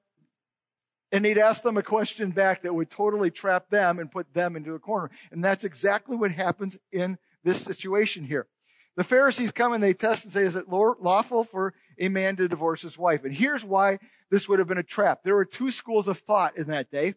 and 1.11 1.27
he'd 1.27 1.39
ask 1.39 1.65
them 1.65 1.77
a 1.77 1.83
question 1.83 2.31
back 2.31 2.63
that 2.63 2.75
would 2.75 2.91
totally 2.91 3.31
trap 3.31 3.69
them 3.69 3.99
and 3.99 4.11
put 4.11 4.33
them 4.33 4.55
into 4.55 4.75
a 4.75 4.79
corner. 4.79 5.11
And 5.33 5.45
that's 5.45 5.65
exactly 5.65 6.17
what 6.17 6.31
happens 6.31 6.77
in 6.93 7.19
this 7.43 7.61
situation 7.61 8.25
here. 8.25 8.47
The 8.95 9.05
Pharisees 9.05 9.51
come 9.51 9.73
and 9.73 9.83
they 9.83 9.95
test 9.95 10.25
and 10.25 10.33
say, 10.33 10.43
is 10.43 10.55
it 10.55 10.69
lawful 10.69 11.43
for 11.43 11.75
a 11.99 12.09
man 12.09 12.37
to 12.37 12.47
divorce 12.47 12.83
his 12.83 12.97
wife? 12.97 13.25
And 13.25 13.35
here's 13.35 13.65
why 13.65 13.99
this 14.31 14.49
would 14.49 14.61
have 14.61 14.69
been 14.69 14.79
a 14.79 14.85
trap. 14.85 15.21
There 15.25 15.35
were 15.35 15.45
two 15.45 15.73
schools 15.73 16.07
of 16.07 16.19
thought 16.19 16.57
in 16.57 16.69
that 16.69 16.91
day 16.91 17.15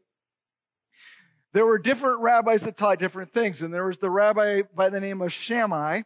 there 1.54 1.66
were 1.66 1.80
different 1.80 2.20
rabbis 2.20 2.64
that 2.64 2.78
taught 2.78 3.00
different 3.00 3.34
things. 3.34 3.62
And 3.62 3.74
there 3.74 3.86
was 3.86 3.98
the 3.98 4.10
rabbi 4.10 4.64
by 4.76 4.90
the 4.90 5.00
name 5.00 5.22
of 5.22 5.34
Shammai. 5.34 6.02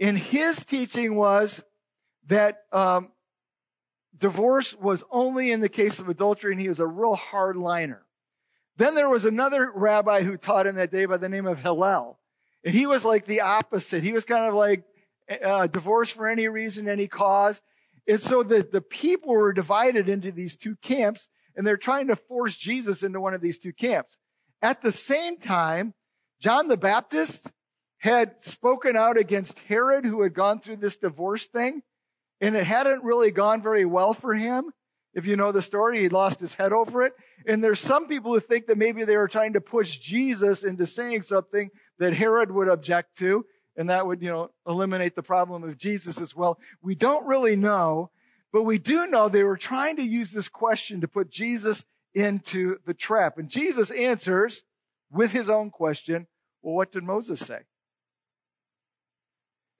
And 0.00 0.18
his 0.18 0.64
teaching 0.64 1.14
was 1.14 1.62
that 2.26 2.62
um, 2.72 3.10
divorce 4.16 4.74
was 4.74 5.04
only 5.10 5.52
in 5.52 5.60
the 5.60 5.68
case 5.68 6.00
of 6.00 6.08
adultery, 6.08 6.52
and 6.52 6.60
he 6.60 6.68
was 6.68 6.80
a 6.80 6.86
real 6.86 7.14
hard 7.14 7.56
liner. 7.56 8.02
Then 8.76 8.94
there 8.94 9.08
was 9.08 9.24
another 9.24 9.70
rabbi 9.72 10.22
who 10.22 10.36
taught 10.36 10.66
in 10.66 10.76
that 10.76 10.90
day 10.90 11.04
by 11.04 11.18
the 11.18 11.28
name 11.28 11.46
of 11.46 11.60
Hillel. 11.60 12.18
And 12.64 12.74
he 12.74 12.86
was 12.86 13.04
like 13.04 13.26
the 13.26 13.42
opposite. 13.42 14.02
He 14.02 14.12
was 14.12 14.24
kind 14.24 14.46
of 14.46 14.54
like 14.54 14.82
uh, 15.42 15.66
divorce 15.68 16.10
for 16.10 16.26
any 16.26 16.48
reason, 16.48 16.88
any 16.88 17.06
cause. 17.06 17.60
And 18.08 18.20
so 18.20 18.42
the, 18.42 18.66
the 18.70 18.80
people 18.80 19.30
were 19.30 19.52
divided 19.52 20.08
into 20.08 20.32
these 20.32 20.56
two 20.56 20.76
camps, 20.76 21.28
and 21.54 21.66
they're 21.66 21.76
trying 21.76 22.08
to 22.08 22.16
force 22.16 22.56
Jesus 22.56 23.02
into 23.02 23.20
one 23.20 23.34
of 23.34 23.40
these 23.40 23.58
two 23.58 23.72
camps. 23.72 24.16
At 24.64 24.80
the 24.80 24.92
same 24.92 25.36
time, 25.36 25.92
John 26.40 26.68
the 26.68 26.78
Baptist 26.78 27.50
had 27.98 28.42
spoken 28.42 28.96
out 28.96 29.18
against 29.18 29.58
Herod, 29.58 30.06
who 30.06 30.22
had 30.22 30.32
gone 30.32 30.58
through 30.58 30.76
this 30.78 30.96
divorce 30.96 31.44
thing, 31.44 31.82
and 32.40 32.56
it 32.56 32.64
hadn't 32.64 33.04
really 33.04 33.30
gone 33.30 33.60
very 33.60 33.84
well 33.84 34.14
for 34.14 34.32
him. 34.32 34.70
If 35.12 35.26
you 35.26 35.36
know 35.36 35.52
the 35.52 35.60
story, 35.60 36.00
he 36.00 36.08
lost 36.08 36.40
his 36.40 36.54
head 36.54 36.72
over 36.72 37.02
it. 37.02 37.12
And 37.46 37.62
there's 37.62 37.78
some 37.78 38.06
people 38.06 38.32
who 38.32 38.40
think 38.40 38.66
that 38.68 38.78
maybe 38.78 39.04
they 39.04 39.18
were 39.18 39.28
trying 39.28 39.52
to 39.52 39.60
push 39.60 39.98
Jesus 39.98 40.64
into 40.64 40.86
saying 40.86 41.24
something 41.24 41.68
that 41.98 42.14
Herod 42.14 42.50
would 42.50 42.68
object 42.68 43.18
to, 43.18 43.44
and 43.76 43.90
that 43.90 44.06
would, 44.06 44.22
you 44.22 44.30
know, 44.30 44.50
eliminate 44.66 45.14
the 45.14 45.22
problem 45.22 45.62
of 45.62 45.76
Jesus 45.76 46.22
as 46.22 46.34
well. 46.34 46.58
We 46.80 46.94
don't 46.94 47.26
really 47.26 47.54
know, 47.54 48.12
but 48.50 48.62
we 48.62 48.78
do 48.78 49.06
know 49.08 49.28
they 49.28 49.44
were 49.44 49.58
trying 49.58 49.96
to 49.96 50.02
use 50.02 50.32
this 50.32 50.48
question 50.48 51.02
to 51.02 51.06
put 51.06 51.28
Jesus 51.28 51.84
into 52.14 52.78
the 52.86 52.94
trap. 52.94 53.38
And 53.38 53.48
Jesus 53.48 53.90
answers 53.90 54.62
with 55.10 55.32
his 55.32 55.48
own 55.48 55.70
question, 55.70 56.26
well, 56.62 56.74
what 56.74 56.92
did 56.92 57.04
Moses 57.04 57.40
say? 57.40 57.60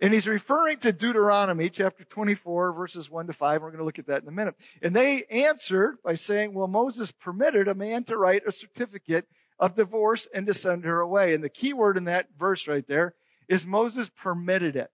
And 0.01 0.13
he's 0.13 0.29
referring 0.29 0.79
to 0.79 0.93
Deuteronomy 0.93 1.71
chapter 1.71 2.05
24 2.05 2.73
verses 2.73 3.09
1 3.09 3.29
to 3.29 3.33
5. 3.33 3.63
We're 3.63 3.69
going 3.69 3.79
to 3.79 3.85
look 3.85 3.99
at 3.99 4.09
that 4.09 4.23
in 4.23 4.29
a 4.29 4.33
minute. 4.33 4.55
And 4.83 4.95
they 4.95 5.25
answered 5.31 5.97
by 6.05 6.15
saying, 6.15 6.53
well, 6.53 6.67
Moses 6.67 7.11
permitted 7.11 7.69
a 7.69 7.75
man 7.75 8.05
to 8.05 8.19
write 8.19 8.43
a 8.47 8.53
certificate 8.53 9.27
of 9.59 9.77
divorce 9.77 10.27
and 10.35 10.47
to 10.47 10.55
send 10.55 10.85
her 10.85 11.01
away. 11.01 11.33
And 11.33 11.43
the 11.43 11.49
key 11.49 11.73
word 11.73 11.97
in 11.97 12.05
that 12.05 12.29
verse 12.37 12.67
right 12.67 12.87
there 12.87 13.15
is 13.49 13.67
Moses 13.67 14.11
permitted 14.11 14.77
it. 14.77 14.91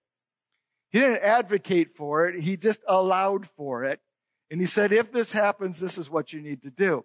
He 0.90 1.00
didn't 1.00 1.22
advocate 1.22 1.96
for 1.96 2.28
it. 2.28 2.42
He 2.42 2.56
just 2.56 2.80
allowed 2.86 3.48
for 3.56 3.84
it. 3.84 4.00
And 4.50 4.60
he 4.60 4.66
said, 4.66 4.92
if 4.92 5.12
this 5.12 5.32
happens, 5.32 5.80
this 5.80 5.96
is 5.96 6.10
what 6.10 6.32
you 6.32 6.40
need 6.40 6.62
to 6.62 6.70
do. 6.70 7.04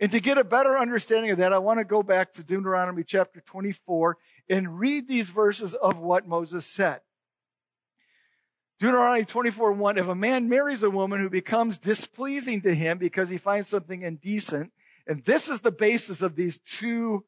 And 0.00 0.12
to 0.12 0.20
get 0.20 0.38
a 0.38 0.44
better 0.44 0.78
understanding 0.78 1.32
of 1.32 1.38
that, 1.38 1.52
I 1.52 1.58
want 1.58 1.80
to 1.80 1.84
go 1.84 2.02
back 2.02 2.32
to 2.34 2.44
Deuteronomy 2.44 3.02
chapter 3.02 3.40
24 3.40 4.16
and 4.48 4.78
read 4.78 5.08
these 5.08 5.28
verses 5.28 5.74
of 5.74 5.98
what 5.98 6.26
Moses 6.26 6.64
said. 6.64 7.00
Deuteronomy 8.78 9.24
24 9.24 9.72
1, 9.72 9.98
if 9.98 10.06
a 10.06 10.14
man 10.14 10.48
marries 10.48 10.84
a 10.84 10.90
woman 10.90 11.20
who 11.20 11.28
becomes 11.28 11.78
displeasing 11.78 12.60
to 12.62 12.72
him 12.72 12.98
because 12.98 13.28
he 13.28 13.36
finds 13.36 13.66
something 13.66 14.02
indecent, 14.02 14.70
and 15.08 15.24
this 15.24 15.48
is 15.48 15.60
the 15.60 15.72
basis 15.72 16.22
of 16.22 16.36
these 16.36 16.58
two 16.58 17.24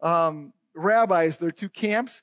um, 0.00 0.52
rabbis, 0.74 1.38
their 1.38 1.52
two 1.52 1.68
camps, 1.68 2.22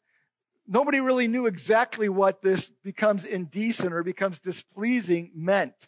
nobody 0.67 0.99
really 0.99 1.29
knew 1.29 1.45
exactly 1.45 2.09
what 2.09 2.41
this 2.41 2.69
becomes 2.83 3.23
indecent 3.23 3.93
or 3.93 4.03
becomes 4.03 4.39
displeasing 4.39 5.31
meant. 5.33 5.87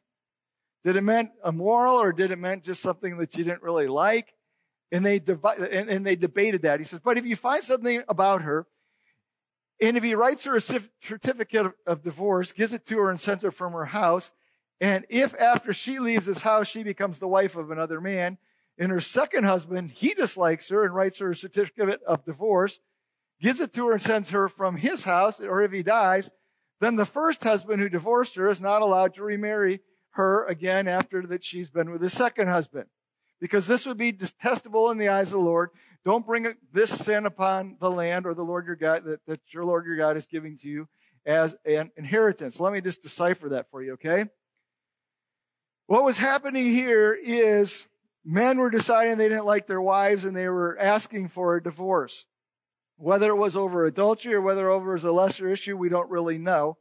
Did 0.84 0.96
it 0.96 1.02
mean 1.02 1.32
immoral 1.46 1.96
or 1.96 2.12
did 2.12 2.32
it 2.32 2.40
mean 2.40 2.62
just 2.62 2.82
something 2.82 3.18
that 3.18 3.36
you 3.38 3.44
didn't 3.44 3.64
really 3.64 3.88
like? 3.88 4.34
And 4.92 5.06
they, 5.06 5.20
and, 5.20 5.90
and 5.90 6.06
they 6.06 6.16
debated 6.16 6.62
that. 6.62 6.80
He 6.80 6.86
says, 6.86 7.02
but 7.04 7.18
if 7.18 7.26
you 7.26 7.36
find 7.36 7.64
something 7.64 8.04
about 8.08 8.44
her 8.44 8.68
and 9.80 9.96
if 9.96 10.04
he 10.04 10.16
writes 10.16 10.46
her 10.46 10.56
a 10.56 10.62
certificate 10.62 11.72
of 11.86 12.04
divorce, 12.04 12.52
gives 12.52 12.74
it 12.74 12.86
to 12.88 12.98
her 12.98 13.10
and 13.10 13.20
sends 13.20 13.44
her 13.44 13.52
from 13.52 13.74
her 13.74 13.86
house, 13.86 14.32
and 14.82 15.06
if 15.10 15.40
after 15.40 15.72
she 15.72 16.00
leaves 16.00 16.26
his 16.26 16.42
house, 16.42 16.68
she 16.68 16.84
becomes 16.84 17.20
the 17.20 17.28
wife 17.28 17.56
of 17.56 17.70
another 17.70 18.02
man, 18.02 18.38
and 18.80 18.92
her 18.92 19.00
second 19.00 19.44
husband, 19.44 19.92
he 19.92 20.14
dislikes 20.14 20.70
her 20.70 20.84
and 20.84 20.96
writes 20.96 21.20
her 21.20 21.32
a 21.32 21.36
certificate 21.36 22.02
of 22.08 22.26
divorce, 22.26 22.80
gives 23.40 23.60
it 23.60 23.74
to 23.74 23.86
her 23.88 23.94
and 23.94 24.02
sends 24.02 24.32
her 24.32 24.50
from 24.50 24.78
his 24.78 25.04
house, 25.04 25.40
or 25.40 25.62
if 25.62 25.72
he 25.72 25.84
dies, 25.84 26.32
then 26.80 26.96
the 26.96 27.06
first 27.06 27.44
husband 27.44 27.80
who 27.80 27.90
divorced 27.90 28.36
her 28.36 28.50
is 28.50 28.62
not 28.62 28.82
allowed 28.82 29.14
to 29.16 29.24
remarry 29.24 29.82
her 30.18 30.46
again 30.46 30.88
after 30.88 31.26
that 31.28 31.44
she's 31.44 31.70
been 31.70 31.90
with 31.90 32.02
his 32.02 32.14
second 32.14 32.50
husband. 32.50 32.86
Because 33.40 33.68
this 33.68 33.86
would 33.86 33.98
be 33.98 34.12
detestable 34.12 34.90
in 34.90 34.98
the 34.98 35.10
eyes 35.10 35.28
of 35.28 35.40
the 35.40 35.46
Lord. 35.46 35.70
Don't 36.04 36.26
bring 36.26 36.56
this 36.74 36.90
sin 36.90 37.26
upon 37.26 37.78
the 37.80 37.90
land 37.90 38.26
or 38.26 38.34
the 38.34 38.44
Lord 38.44 38.66
your 38.66 38.76
God 38.76 39.04
that, 39.06 39.26
that 39.28 39.42
your 39.52 39.64
Lord 39.64 39.86
your 39.86 39.98
God 39.98 40.18
is 40.18 40.26
giving 40.26 40.58
to 40.58 40.68
you 40.68 40.88
as 41.26 41.56
an 41.66 41.92
inheritance. 41.98 42.60
Let 42.60 42.74
me 42.74 42.82
just 42.82 43.02
decipher 43.02 43.50
that 43.50 43.70
for 43.70 43.84
you, 43.84 43.94
okay? 43.94 44.26
What 45.86 46.04
was 46.04 46.18
happening 46.18 46.66
here 46.66 47.14
is 47.14 47.86
men 48.26 48.58
were 48.58 48.70
deciding 48.70 49.18
they 49.18 49.30
didn't 49.30 49.46
like 49.46 49.68
their 49.68 49.82
wives 49.82 50.26
and 50.26 50.36
they 50.36 50.50
were 50.50 50.78
asking 50.80 51.30
for 51.30 51.56
a 51.56 51.64
divorce. 51.64 52.26
Whether 52.98 53.30
it 53.30 53.38
was 53.38 53.56
over 53.56 53.86
adultery 53.86 54.34
or 54.34 54.42
whether 54.42 54.70
over 54.70 54.94
was 54.94 55.06
a 55.06 55.12
lesser 55.12 55.48
issue, 55.50 55.78
we 55.78 55.90
don't 55.90 56.10
really 56.10 56.40
know. 56.40 56.78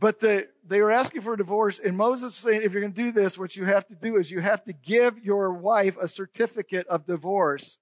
But 0.00 0.20
the, 0.20 0.48
they 0.66 0.80
were 0.80 0.92
asking 0.92 1.22
for 1.22 1.34
a 1.34 1.36
divorce, 1.36 1.80
and 1.80 1.96
Moses 1.96 2.34
saying, 2.34 2.62
if 2.62 2.72
you're 2.72 2.82
going 2.82 2.92
to 2.92 3.02
do 3.02 3.10
this, 3.10 3.36
what 3.36 3.56
you 3.56 3.64
have 3.64 3.86
to 3.88 3.94
do 3.94 4.16
is 4.16 4.30
you 4.30 4.40
have 4.40 4.62
to 4.64 4.72
give 4.72 5.18
your 5.24 5.52
wife 5.52 5.96
a 6.00 6.06
certificate 6.06 6.86
of 6.86 7.06
divorce 7.06 7.78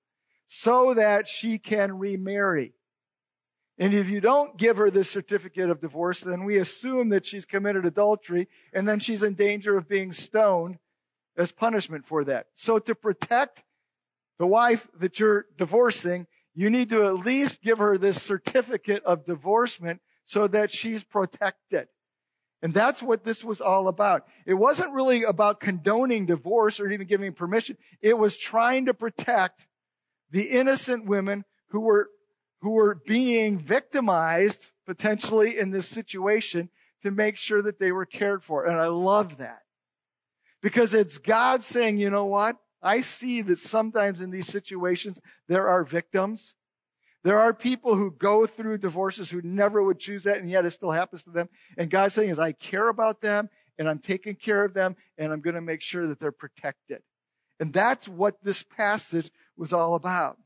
so 0.47 0.95
that 0.95 1.29
she 1.29 1.59
can 1.59 1.99
remarry. 1.99 2.73
And 3.79 3.93
if 3.93 4.09
you 4.09 4.21
don't 4.21 4.57
give 4.57 4.79
her 4.79 4.91
this 4.91 5.11
certificate 5.11 5.69
of 5.69 5.81
divorce, 5.81 6.21
then 6.21 6.45
we 6.45 6.59
assume 6.59 7.11
that 7.11 7.27
she's 7.27 7.45
committed 7.45 7.85
adultery 7.85 8.49
and 8.73 8.89
then 8.89 9.01
she's 9.01 9.23
in 9.23 9.35
danger 9.35 9.77
of 9.77 9.89
being 9.89 10.13
stoned 10.13 10.79
as 11.37 11.53
punishment 11.53 12.07
for 12.07 12.25
that. 12.25 12.47
So 12.55 12.79
to 12.79 12.95
protect 12.95 13.65
the 14.39 14.47
wife 14.47 14.89
that 14.99 15.21
you're 15.21 15.47
divorcing, 15.59 16.27
you 16.55 16.71
need 16.71 16.89
to 16.89 17.05
at 17.05 17.17
least 17.17 17.61
give 17.61 17.77
her 17.77 17.99
this 17.99 18.23
certificate 18.23 19.05
of 19.05 19.27
divorcement 19.27 20.01
so 20.25 20.47
that 20.49 20.71
she's 20.71 21.05
protected. 21.05 21.89
And 22.63 22.73
that's 22.73 23.03
what 23.03 23.25
this 23.25 23.45
was 23.45 23.61
all 23.61 23.87
about. 23.87 24.27
It 24.47 24.55
wasn't 24.55 24.93
really 24.93 25.23
about 25.23 25.61
condoning 25.61 26.27
divorce 26.27 26.81
or 26.81 26.91
even 26.91 27.07
giving 27.07 27.33
permission. 27.33 27.77
It 28.01 28.19
was 28.19 28.37
trying 28.37 28.87
to 28.87 28.95
protect 28.95 29.67
the 30.31 30.45
innocent 30.45 31.05
women 31.05 31.45
who 31.69 31.81
were, 31.81 32.09
who 32.63 32.71
were 32.71 32.95
being 33.07 33.59
victimized 33.59 34.71
potentially 34.87 35.59
in 35.59 35.71
this 35.71 35.87
situation 35.89 36.71
to 37.03 37.11
make 37.11 37.37
sure 37.37 37.63
that 37.63 37.79
they 37.79 37.93
were 37.93 38.07
cared 38.07 38.43
for. 38.43 38.65
And 38.65 38.81
I 38.81 38.87
love 38.87 39.37
that. 39.39 39.61
Because 40.63 40.95
it's 40.95 41.19
God 41.19 41.63
saying, 41.63 41.99
you 41.99 42.11
know 42.11 42.25
what? 42.25 42.57
I 42.83 43.01
see 43.01 43.43
that 43.43 43.59
sometimes 43.59 44.21
in 44.21 44.31
these 44.31 44.47
situations, 44.47 45.21
there 45.49 45.69
are 45.69 45.85
victims. 45.85 46.55
There 47.27 47.41
are 47.41 47.53
people 47.53 47.97
who 47.97 48.13
go 48.13 48.47
through 48.47 48.79
divorces 48.79 49.31
who 49.31 49.43
never 49.43 49.83
would 49.83 49.99
choose 49.99 50.23
that, 50.23 50.39
and 50.39 50.49
yet 50.49 50.65
it 50.65 50.71
still 50.71 50.93
happens 50.93 51.25
to 51.25 51.31
them. 51.31 51.49
And 51.77 51.91
God's 51.91 52.15
saying 52.15 52.31
is, 52.31 52.39
I 52.39 52.53
care 52.53 52.87
about 52.87 53.21
them, 53.21 53.51
and 53.81 53.89
I'm 53.89 53.99
taking 53.99 54.37
care 54.37 54.65
of 54.65 54.75
them, 54.75 54.95
and 55.19 55.33
I'm 55.33 55.41
going 55.41 55.57
to 55.57 55.61
make 55.61 55.83
sure 55.83 56.07
that 56.07 56.21
they're 56.21 56.31
protected. 56.31 57.03
And 57.59 57.73
that's 57.73 58.07
what 58.07 58.37
this 58.45 58.63
passage 58.63 59.33
was 59.57 59.73
all 59.73 59.97
about. 59.97 60.39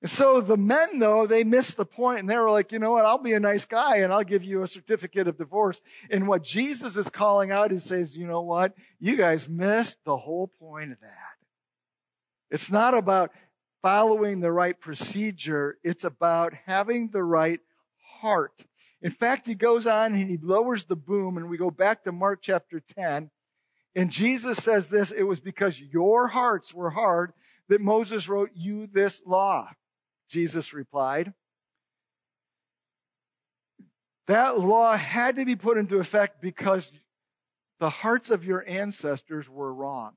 And 0.00 0.08
so 0.08 0.40
the 0.40 0.56
men, 0.56 1.00
though, 1.00 1.26
they 1.26 1.42
missed 1.42 1.76
the 1.76 1.84
point 1.84 2.20
and 2.20 2.30
they 2.30 2.38
were 2.38 2.52
like, 2.52 2.70
you 2.70 2.78
know 2.78 2.92
what? 2.92 3.04
I'll 3.04 3.18
be 3.18 3.32
a 3.32 3.40
nice 3.40 3.64
guy 3.64 3.96
and 3.96 4.12
I'll 4.12 4.22
give 4.22 4.44
you 4.44 4.62
a 4.62 4.68
certificate 4.68 5.26
of 5.26 5.38
divorce. 5.38 5.80
And 6.08 6.28
what 6.28 6.44
Jesus 6.44 6.96
is 6.96 7.08
calling 7.08 7.50
out 7.50 7.72
is 7.72 7.82
says, 7.82 8.16
you 8.16 8.26
know 8.26 8.42
what? 8.42 8.74
You 9.00 9.16
guys 9.16 9.48
missed 9.48 9.98
the 10.04 10.18
whole 10.18 10.52
point 10.60 10.92
of 10.92 11.00
that. 11.00 11.34
It's 12.50 12.70
not 12.70 12.92
about 12.92 13.32
following 13.84 14.40
the 14.40 14.50
right 14.50 14.80
procedure. 14.80 15.76
It's 15.84 16.04
about 16.04 16.54
having 16.64 17.10
the 17.10 17.22
right 17.22 17.60
heart. 18.20 18.64
In 19.02 19.10
fact, 19.10 19.46
he 19.46 19.54
goes 19.54 19.86
on 19.86 20.14
and 20.14 20.30
he 20.30 20.38
lowers 20.38 20.84
the 20.84 20.96
boom 20.96 21.36
and 21.36 21.50
we 21.50 21.58
go 21.58 21.70
back 21.70 22.02
to 22.04 22.12
Mark 22.12 22.38
chapter 22.40 22.80
10 22.80 23.30
and 23.94 24.10
Jesus 24.10 24.56
says 24.56 24.88
this, 24.88 25.10
it 25.10 25.24
was 25.24 25.38
because 25.38 25.78
your 25.78 26.28
hearts 26.28 26.72
were 26.72 26.88
hard 26.88 27.34
that 27.68 27.82
Moses 27.82 28.26
wrote 28.26 28.52
you 28.54 28.88
this 28.90 29.20
law. 29.26 29.68
Jesus 30.30 30.72
replied. 30.72 31.34
That 34.28 34.58
law 34.58 34.96
had 34.96 35.36
to 35.36 35.44
be 35.44 35.56
put 35.56 35.76
into 35.76 35.98
effect 35.98 36.40
because 36.40 36.90
the 37.80 37.90
hearts 37.90 38.30
of 38.30 38.46
your 38.46 38.64
ancestors 38.66 39.46
were 39.46 39.74
wrong. 39.74 40.14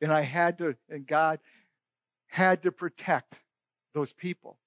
And 0.00 0.12
I 0.12 0.22
had 0.22 0.58
to, 0.58 0.74
and 0.90 1.06
God 1.06 1.38
had 2.28 2.62
to 2.62 2.72
protect 2.72 3.40
those 3.94 4.12
people. 4.12 4.58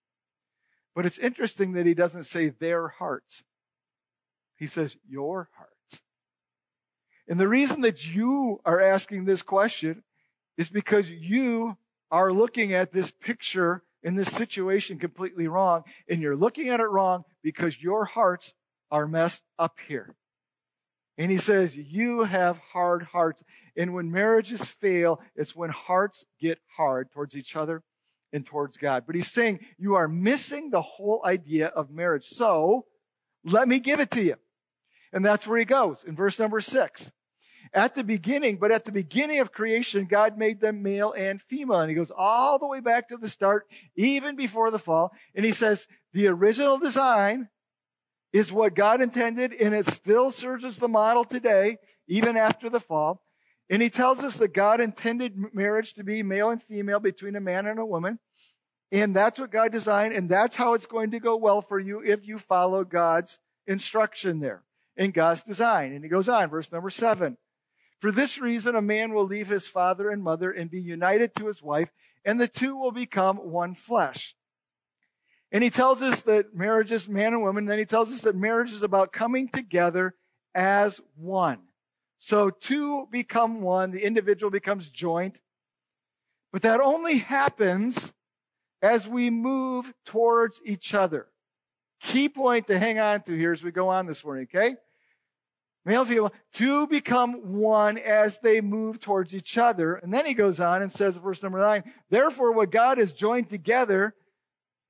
But 0.95 1.05
it's 1.05 1.17
interesting 1.17 1.73
that 1.73 1.85
he 1.85 1.93
doesn't 1.93 2.23
say 2.23 2.49
their 2.49 2.89
hearts. 2.89 3.43
He 4.57 4.67
says 4.67 4.95
your 5.07 5.49
hearts. 5.57 6.01
And 7.27 7.39
the 7.39 7.47
reason 7.47 7.81
that 7.81 8.13
you 8.13 8.59
are 8.65 8.81
asking 8.81 9.25
this 9.25 9.41
question 9.41 10.03
is 10.57 10.69
because 10.69 11.09
you 11.09 11.77
are 12.11 12.33
looking 12.33 12.73
at 12.73 12.91
this 12.91 13.09
picture 13.09 13.83
in 14.03 14.15
this 14.15 14.29
situation 14.29 14.97
completely 14.97 15.47
wrong. 15.47 15.83
And 16.09 16.21
you're 16.21 16.35
looking 16.35 16.69
at 16.69 16.79
it 16.79 16.89
wrong 16.89 17.23
because 17.41 17.81
your 17.81 18.05
hearts 18.05 18.53
are 18.89 19.07
messed 19.07 19.43
up 19.57 19.77
here. 19.87 20.15
And 21.21 21.29
he 21.29 21.37
says, 21.37 21.77
you 21.77 22.23
have 22.23 22.57
hard 22.73 23.03
hearts. 23.03 23.43
And 23.77 23.93
when 23.93 24.09
marriages 24.09 24.65
fail, 24.65 25.21
it's 25.35 25.55
when 25.55 25.69
hearts 25.69 26.25
get 26.39 26.57
hard 26.75 27.11
towards 27.11 27.37
each 27.37 27.55
other 27.55 27.83
and 28.33 28.43
towards 28.43 28.77
God. 28.77 29.03
But 29.05 29.13
he's 29.13 29.29
saying 29.29 29.59
you 29.77 29.93
are 29.93 30.07
missing 30.07 30.71
the 30.71 30.81
whole 30.81 31.21
idea 31.23 31.67
of 31.67 31.91
marriage. 31.91 32.25
So 32.25 32.87
let 33.45 33.67
me 33.67 33.77
give 33.77 33.99
it 33.99 34.09
to 34.11 34.23
you. 34.23 34.33
And 35.13 35.23
that's 35.23 35.45
where 35.45 35.59
he 35.59 35.65
goes 35.65 36.03
in 36.03 36.15
verse 36.15 36.39
number 36.39 36.59
six 36.59 37.11
at 37.71 37.93
the 37.93 38.03
beginning, 38.03 38.57
but 38.57 38.71
at 38.71 38.85
the 38.85 38.91
beginning 38.91 39.41
of 39.41 39.51
creation, 39.51 40.05
God 40.05 40.39
made 40.39 40.59
them 40.59 40.81
male 40.81 41.11
and 41.11 41.39
female. 41.39 41.81
And 41.81 41.89
he 41.91 41.95
goes 41.95 42.11
all 42.17 42.57
the 42.57 42.65
way 42.65 42.79
back 42.79 43.09
to 43.09 43.17
the 43.17 43.29
start, 43.29 43.67
even 43.95 44.35
before 44.35 44.71
the 44.71 44.79
fall. 44.79 45.13
And 45.35 45.45
he 45.45 45.51
says, 45.51 45.85
the 46.13 46.29
original 46.29 46.79
design 46.79 47.49
is 48.33 48.51
what 48.51 48.75
God 48.75 49.01
intended, 49.01 49.53
and 49.53 49.73
it 49.73 49.85
still 49.85 50.31
serves 50.31 50.63
as 50.63 50.77
the 50.77 50.87
model 50.87 51.23
today, 51.23 51.77
even 52.07 52.37
after 52.37 52.69
the 52.69 52.79
fall. 52.79 53.21
And 53.69 53.81
he 53.81 53.89
tells 53.89 54.23
us 54.23 54.37
that 54.37 54.53
God 54.53 54.81
intended 54.81 55.35
marriage 55.53 55.93
to 55.93 56.03
be 56.03 56.23
male 56.23 56.49
and 56.49 56.61
female 56.61 56.99
between 56.99 57.35
a 57.35 57.41
man 57.41 57.65
and 57.65 57.79
a 57.79 57.85
woman. 57.85 58.19
And 58.91 59.15
that's 59.15 59.39
what 59.39 59.51
God 59.51 59.71
designed, 59.71 60.13
and 60.13 60.29
that's 60.29 60.57
how 60.57 60.73
it's 60.73 60.85
going 60.85 61.11
to 61.11 61.19
go 61.19 61.37
well 61.37 61.61
for 61.61 61.79
you 61.79 62.01
if 62.03 62.27
you 62.27 62.37
follow 62.37 62.83
God's 62.83 63.39
instruction 63.65 64.39
there 64.39 64.63
in 64.97 65.11
God's 65.11 65.43
design. 65.43 65.93
And 65.93 66.03
he 66.03 66.09
goes 66.09 66.27
on, 66.27 66.49
verse 66.49 66.71
number 66.71 66.89
seven. 66.89 67.37
For 67.99 68.11
this 68.11 68.39
reason, 68.39 68.75
a 68.75 68.81
man 68.81 69.13
will 69.13 69.25
leave 69.25 69.47
his 69.47 69.67
father 69.67 70.09
and 70.09 70.23
mother 70.23 70.51
and 70.51 70.69
be 70.69 70.81
united 70.81 71.33
to 71.35 71.47
his 71.47 71.61
wife, 71.61 71.89
and 72.25 72.41
the 72.41 72.47
two 72.47 72.75
will 72.75 72.91
become 72.91 73.37
one 73.37 73.75
flesh. 73.75 74.35
And 75.51 75.63
he 75.63 75.69
tells 75.69 76.01
us 76.01 76.21
that 76.21 76.55
marriage 76.55 76.91
is 76.91 77.09
man 77.09 77.33
and 77.33 77.41
woman. 77.41 77.63
And 77.63 77.69
then 77.69 77.79
he 77.79 77.85
tells 77.85 78.11
us 78.11 78.21
that 78.21 78.35
marriage 78.35 78.71
is 78.71 78.83
about 78.83 79.11
coming 79.11 79.49
together 79.49 80.15
as 80.55 81.01
one. 81.15 81.59
So 82.17 82.49
two 82.49 83.07
become 83.11 83.61
one. 83.61 83.91
The 83.91 84.05
individual 84.05 84.49
becomes 84.49 84.89
joint. 84.89 85.39
But 86.53 86.61
that 86.61 86.79
only 86.79 87.17
happens 87.17 88.13
as 88.81 89.07
we 89.07 89.29
move 89.29 89.93
towards 90.05 90.61
each 90.65 90.93
other. 90.93 91.27
Key 92.01 92.29
point 92.29 92.67
to 92.67 92.79
hang 92.79 92.99
on 92.99 93.21
to 93.23 93.37
here 93.37 93.51
as 93.51 93.63
we 93.63 93.71
go 93.71 93.89
on 93.89 94.07
this 94.07 94.23
morning, 94.23 94.47
okay? 94.53 94.75
Male 95.85 96.01
and 96.01 96.09
female, 96.09 96.33
two 96.51 96.87
become 96.87 97.53
one 97.53 97.97
as 97.97 98.39
they 98.39 98.61
move 98.61 98.99
towards 98.99 99.35
each 99.35 99.57
other. 99.57 99.95
And 99.95 100.13
then 100.13 100.25
he 100.25 100.33
goes 100.33 100.59
on 100.59 100.81
and 100.81 100.91
says, 100.91 101.17
verse 101.17 101.41
number 101.41 101.59
nine, 101.59 101.83
therefore 102.09 102.51
what 102.51 102.71
God 102.71 102.97
has 102.97 103.13
joined 103.13 103.49
together, 103.49 104.13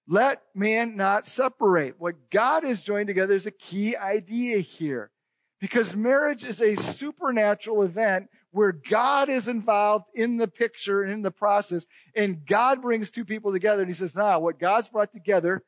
Let 0.08 0.42
man 0.56 0.96
not 0.96 1.26
separate. 1.26 1.96
What 2.00 2.30
God 2.30 2.64
has 2.64 2.84
joined 2.84 3.08
together 3.08 3.34
is 3.34 3.48
a 3.48 3.52
key 3.52 3.96
idea 3.96 4.60
here. 4.60 5.12
Because 5.60 5.96
marriage 5.96 6.44
is 6.44 6.60
a 6.60 6.76
supernatural 6.76 7.84
event 7.84 8.30
where 8.50 8.72
God 8.72 9.30
is 9.30 9.48
involved 9.48 10.06
in 10.16 10.38
the 10.38 10.48
picture 10.48 11.04
and 11.04 11.14
in 11.14 11.22
the 11.22 11.32
process, 11.32 11.86
and 12.16 12.46
God 12.46 12.82
brings 12.82 13.12
two 13.12 13.24
people 13.24 13.52
together, 13.52 13.84
and 13.84 13.90
he 13.90 13.94
says, 13.94 14.16
nah, 14.16 14.40
what 14.40 14.60
God's 14.60 14.90
brought 14.90 15.14
together, 15.14 15.64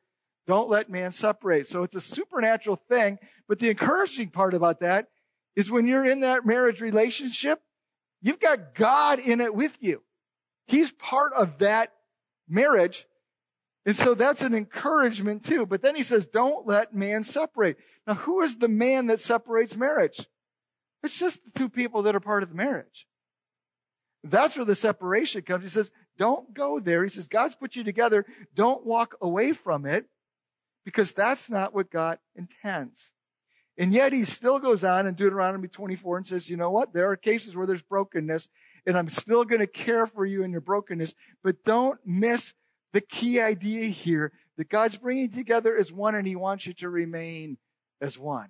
don't 0.48 0.70
let 0.70 0.90
man 0.90 1.12
separate. 1.12 1.68
So 1.68 1.84
it's 1.84 1.96
a 1.96 2.02
supernatural 2.02 2.82
thing, 2.90 3.20
but 3.48 3.60
the 3.60 3.70
encouraging 3.70 4.32
part 4.32 4.54
about 4.54 4.82
that 4.82 5.08
is 5.56 5.72
when 5.72 5.88
you're 5.88 6.06
in 6.06 6.22
that 6.22 6.46
marriage 6.46 6.82
relationship, 6.82 7.62
you've 8.22 8.40
got 8.40 8.74
God 8.74 9.20
in 9.20 9.40
it 9.40 9.54
with 9.54 9.78
you. 9.80 10.02
He's 10.66 10.92
part 10.92 11.34
of 11.34 11.60
that 11.60 11.94
marriage. 12.50 13.06
And 13.86 13.96
so 13.96 14.14
that's 14.14 14.42
an 14.42 14.56
encouragement 14.56 15.44
too. 15.44 15.66
But 15.66 15.82
then 15.82 15.96
he 15.96 16.04
says, 16.04 16.26
don't 16.26 16.66
let 16.66 16.94
man 16.94 17.24
separate. 17.24 17.78
Now, 18.08 18.14
who 18.14 18.42
is 18.42 18.58
the 18.58 18.70
man 18.70 19.08
that 19.08 19.20
separates 19.20 19.76
marriage? 19.76 20.26
It's 21.04 21.20
just 21.20 21.44
the 21.44 21.52
two 21.52 21.70
people 21.70 22.04
that 22.04 22.16
are 22.16 22.22
part 22.22 22.44
of 22.44 22.50
the 22.50 22.56
marriage. 22.56 23.08
That's 24.24 24.56
where 24.56 24.66
the 24.66 24.76
separation 24.76 25.42
comes. 25.42 25.64
He 25.64 25.70
says, 25.70 25.92
don't 26.18 26.54
go 26.54 26.80
there. 26.80 27.04
He 27.04 27.10
says, 27.10 27.28
God's 27.28 27.56
put 27.56 27.76
you 27.76 27.84
together. 27.84 28.26
Don't 28.56 28.86
walk 28.86 29.16
away 29.22 29.52
from 29.52 29.86
it 29.86 30.06
because 30.86 31.12
that's 31.12 31.50
not 31.50 31.74
what 31.74 31.92
God 31.92 32.20
intends. 32.36 33.12
And 33.78 33.92
yet 33.92 34.14
he 34.14 34.24
still 34.24 34.60
goes 34.60 34.84
on 34.84 35.08
in 35.08 35.16
Deuteronomy 35.16 35.68
24 35.68 36.18
and 36.18 36.28
says, 36.28 36.50
you 36.50 36.56
know 36.56 36.70
what? 36.70 36.94
There 36.94 37.10
are 37.10 37.18
cases 37.18 37.56
where 37.56 37.66
there's 37.66 37.82
brokenness 37.82 38.48
and 38.86 38.98
I'm 38.98 39.10
still 39.10 39.44
going 39.44 39.62
to 39.62 39.68
care 39.68 40.06
for 40.06 40.26
you 40.26 40.44
in 40.44 40.52
your 40.52 40.62
brokenness, 40.62 41.16
but 41.44 41.64
don't 41.64 42.00
miss 42.06 42.54
the 42.94 43.02
key 43.02 43.42
idea 43.42 43.86
here 43.86 44.32
that 44.58 44.70
God's 44.70 44.96
bringing 44.96 45.30
together 45.30 45.76
as 45.76 45.92
one 45.92 46.16
and 46.16 46.26
he 46.26 46.36
wants 46.36 46.66
you 46.66 46.74
to 46.76 46.90
remain 46.90 47.58
as 48.00 48.18
one. 48.18 48.50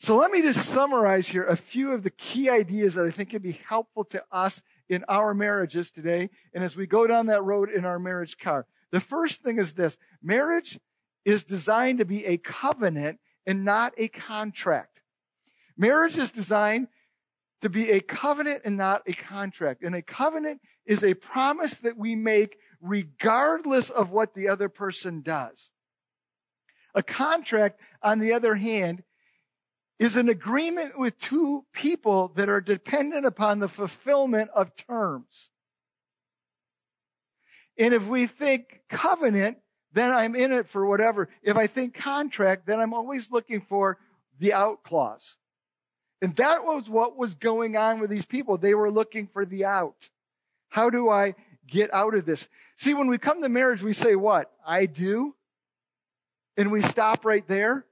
So 0.00 0.16
let 0.16 0.30
me 0.30 0.42
just 0.42 0.68
summarize 0.68 1.28
here 1.28 1.44
a 1.44 1.56
few 1.56 1.92
of 1.92 2.02
the 2.02 2.10
key 2.10 2.48
ideas 2.48 2.94
that 2.94 3.06
I 3.06 3.10
think 3.10 3.30
can 3.30 3.42
be 3.42 3.60
helpful 3.68 4.04
to 4.06 4.24
us 4.30 4.62
in 4.88 5.04
our 5.08 5.34
marriages 5.34 5.90
today 5.90 6.30
and 6.54 6.64
as 6.64 6.76
we 6.76 6.86
go 6.86 7.06
down 7.06 7.26
that 7.26 7.42
road 7.42 7.68
in 7.68 7.84
our 7.84 7.98
marriage 7.98 8.38
car. 8.38 8.66
The 8.90 9.00
first 9.00 9.42
thing 9.42 9.58
is 9.58 9.72
this. 9.74 9.98
Marriage 10.22 10.78
is 11.24 11.44
designed 11.44 11.98
to 11.98 12.04
be 12.04 12.24
a 12.24 12.38
covenant 12.38 13.18
and 13.46 13.64
not 13.64 13.92
a 13.98 14.08
contract. 14.08 15.00
Marriage 15.76 16.16
is 16.16 16.30
designed 16.30 16.88
to 17.60 17.68
be 17.68 17.90
a 17.90 18.00
covenant 18.00 18.62
and 18.64 18.76
not 18.76 19.02
a 19.06 19.12
contract. 19.12 19.82
And 19.82 19.94
a 19.94 20.02
covenant 20.02 20.60
is 20.86 21.02
a 21.02 21.14
promise 21.14 21.80
that 21.80 21.96
we 21.96 22.14
make 22.14 22.56
regardless 22.80 23.90
of 23.90 24.10
what 24.10 24.34
the 24.34 24.48
other 24.48 24.68
person 24.68 25.22
does. 25.22 25.70
A 26.94 27.02
contract, 27.02 27.80
on 28.02 28.18
the 28.18 28.32
other 28.32 28.54
hand, 28.54 29.02
is 29.98 30.16
an 30.16 30.28
agreement 30.28 30.98
with 30.98 31.18
two 31.18 31.64
people 31.72 32.32
that 32.36 32.48
are 32.48 32.60
dependent 32.60 33.26
upon 33.26 33.58
the 33.58 33.68
fulfillment 33.68 34.50
of 34.54 34.74
terms. 34.76 35.50
And 37.76 37.92
if 37.94 38.06
we 38.06 38.26
think 38.26 38.82
covenant, 38.88 39.58
then 39.92 40.12
I'm 40.12 40.34
in 40.34 40.52
it 40.52 40.68
for 40.68 40.86
whatever. 40.86 41.28
If 41.42 41.56
I 41.56 41.66
think 41.66 41.94
contract, 41.94 42.66
then 42.66 42.80
I'm 42.80 42.94
always 42.94 43.30
looking 43.30 43.60
for 43.60 43.98
the 44.38 44.52
out 44.52 44.82
clause. 44.82 45.36
And 46.20 46.34
that 46.36 46.64
was 46.64 46.88
what 46.88 47.16
was 47.16 47.34
going 47.34 47.76
on 47.76 48.00
with 48.00 48.10
these 48.10 48.24
people. 48.24 48.58
They 48.58 48.74
were 48.74 48.90
looking 48.90 49.26
for 49.26 49.44
the 49.44 49.64
out. 49.64 50.10
How 50.68 50.90
do 50.90 51.08
I 51.08 51.34
get 51.68 51.92
out 51.94 52.14
of 52.14 52.26
this? 52.26 52.48
See, 52.76 52.94
when 52.94 53.08
we 53.08 53.18
come 53.18 53.42
to 53.42 53.48
marriage, 53.48 53.82
we 53.82 53.92
say 53.92 54.16
what? 54.16 54.50
I 54.66 54.86
do. 54.86 55.34
And 56.56 56.72
we 56.72 56.82
stop 56.82 57.24
right 57.24 57.46
there. 57.46 57.84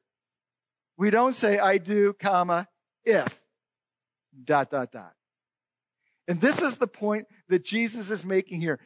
We 0.97 1.11
don't 1.11 1.35
say 1.35 1.59
I 1.59 1.79
do, 1.79 2.15
comma, 2.15 2.69
if, 3.05 3.41
dot, 4.45 4.71
dot, 4.71 4.91
dot. 4.91 5.13
And 6.27 6.41
this 6.41 6.63
is 6.63 6.79
the 6.79 6.89
point 6.89 7.27
that 7.49 7.65
Jesus 7.65 8.11
is 8.11 8.25
making 8.25 8.61
here. 8.61 8.81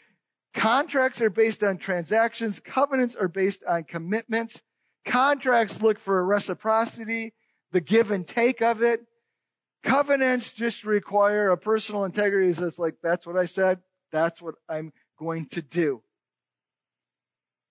Contracts 0.53 1.23
are 1.23 1.31
based 1.31 1.63
on 1.63 1.79
transactions. 1.79 2.61
Covenants 2.61 3.15
are 3.15 3.29
based 3.29 3.63
on 3.67 3.85
commitments. 3.85 4.61
Contracts 5.07 5.81
look 5.81 5.99
for 5.99 6.25
reciprocity, 6.25 7.33
the 7.73 7.81
give 7.81 8.11
and 8.11 8.27
take 8.27 8.61
of 8.61 8.83
it. 8.83 9.01
Covenants 9.83 10.53
just 10.53 10.85
require 10.85 11.51
a 11.51 11.57
personal 11.57 12.05
integrity. 12.05 12.51
It's 12.51 12.79
like, 12.79 12.97
that's 13.03 13.27
what 13.27 13.39
I 13.39 13.47
said. 13.47 13.79
That's 14.13 14.41
what 14.43 14.57
I'm 14.69 14.93
going 15.19 15.47
to 15.47 15.63
do. 15.63 16.03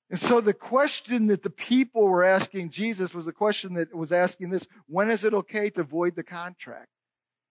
And 0.10 0.20
so 0.20 0.42
the 0.42 0.54
question 0.54 1.28
that 1.28 1.44
the 1.44 1.52
people 1.52 2.08
were 2.08 2.24
asking 2.24 2.72
Jesus 2.72 3.14
was 3.14 3.26
the 3.26 3.32
question 3.32 3.76
that 3.76 3.94
was 3.96 4.12
asking 4.12 4.50
this, 4.50 4.66
when 4.88 5.12
is 5.12 5.24
it 5.24 5.34
okay 5.34 5.70
to 5.72 5.84
void 5.84 6.16
the 6.16 6.24
contract? 6.24 6.88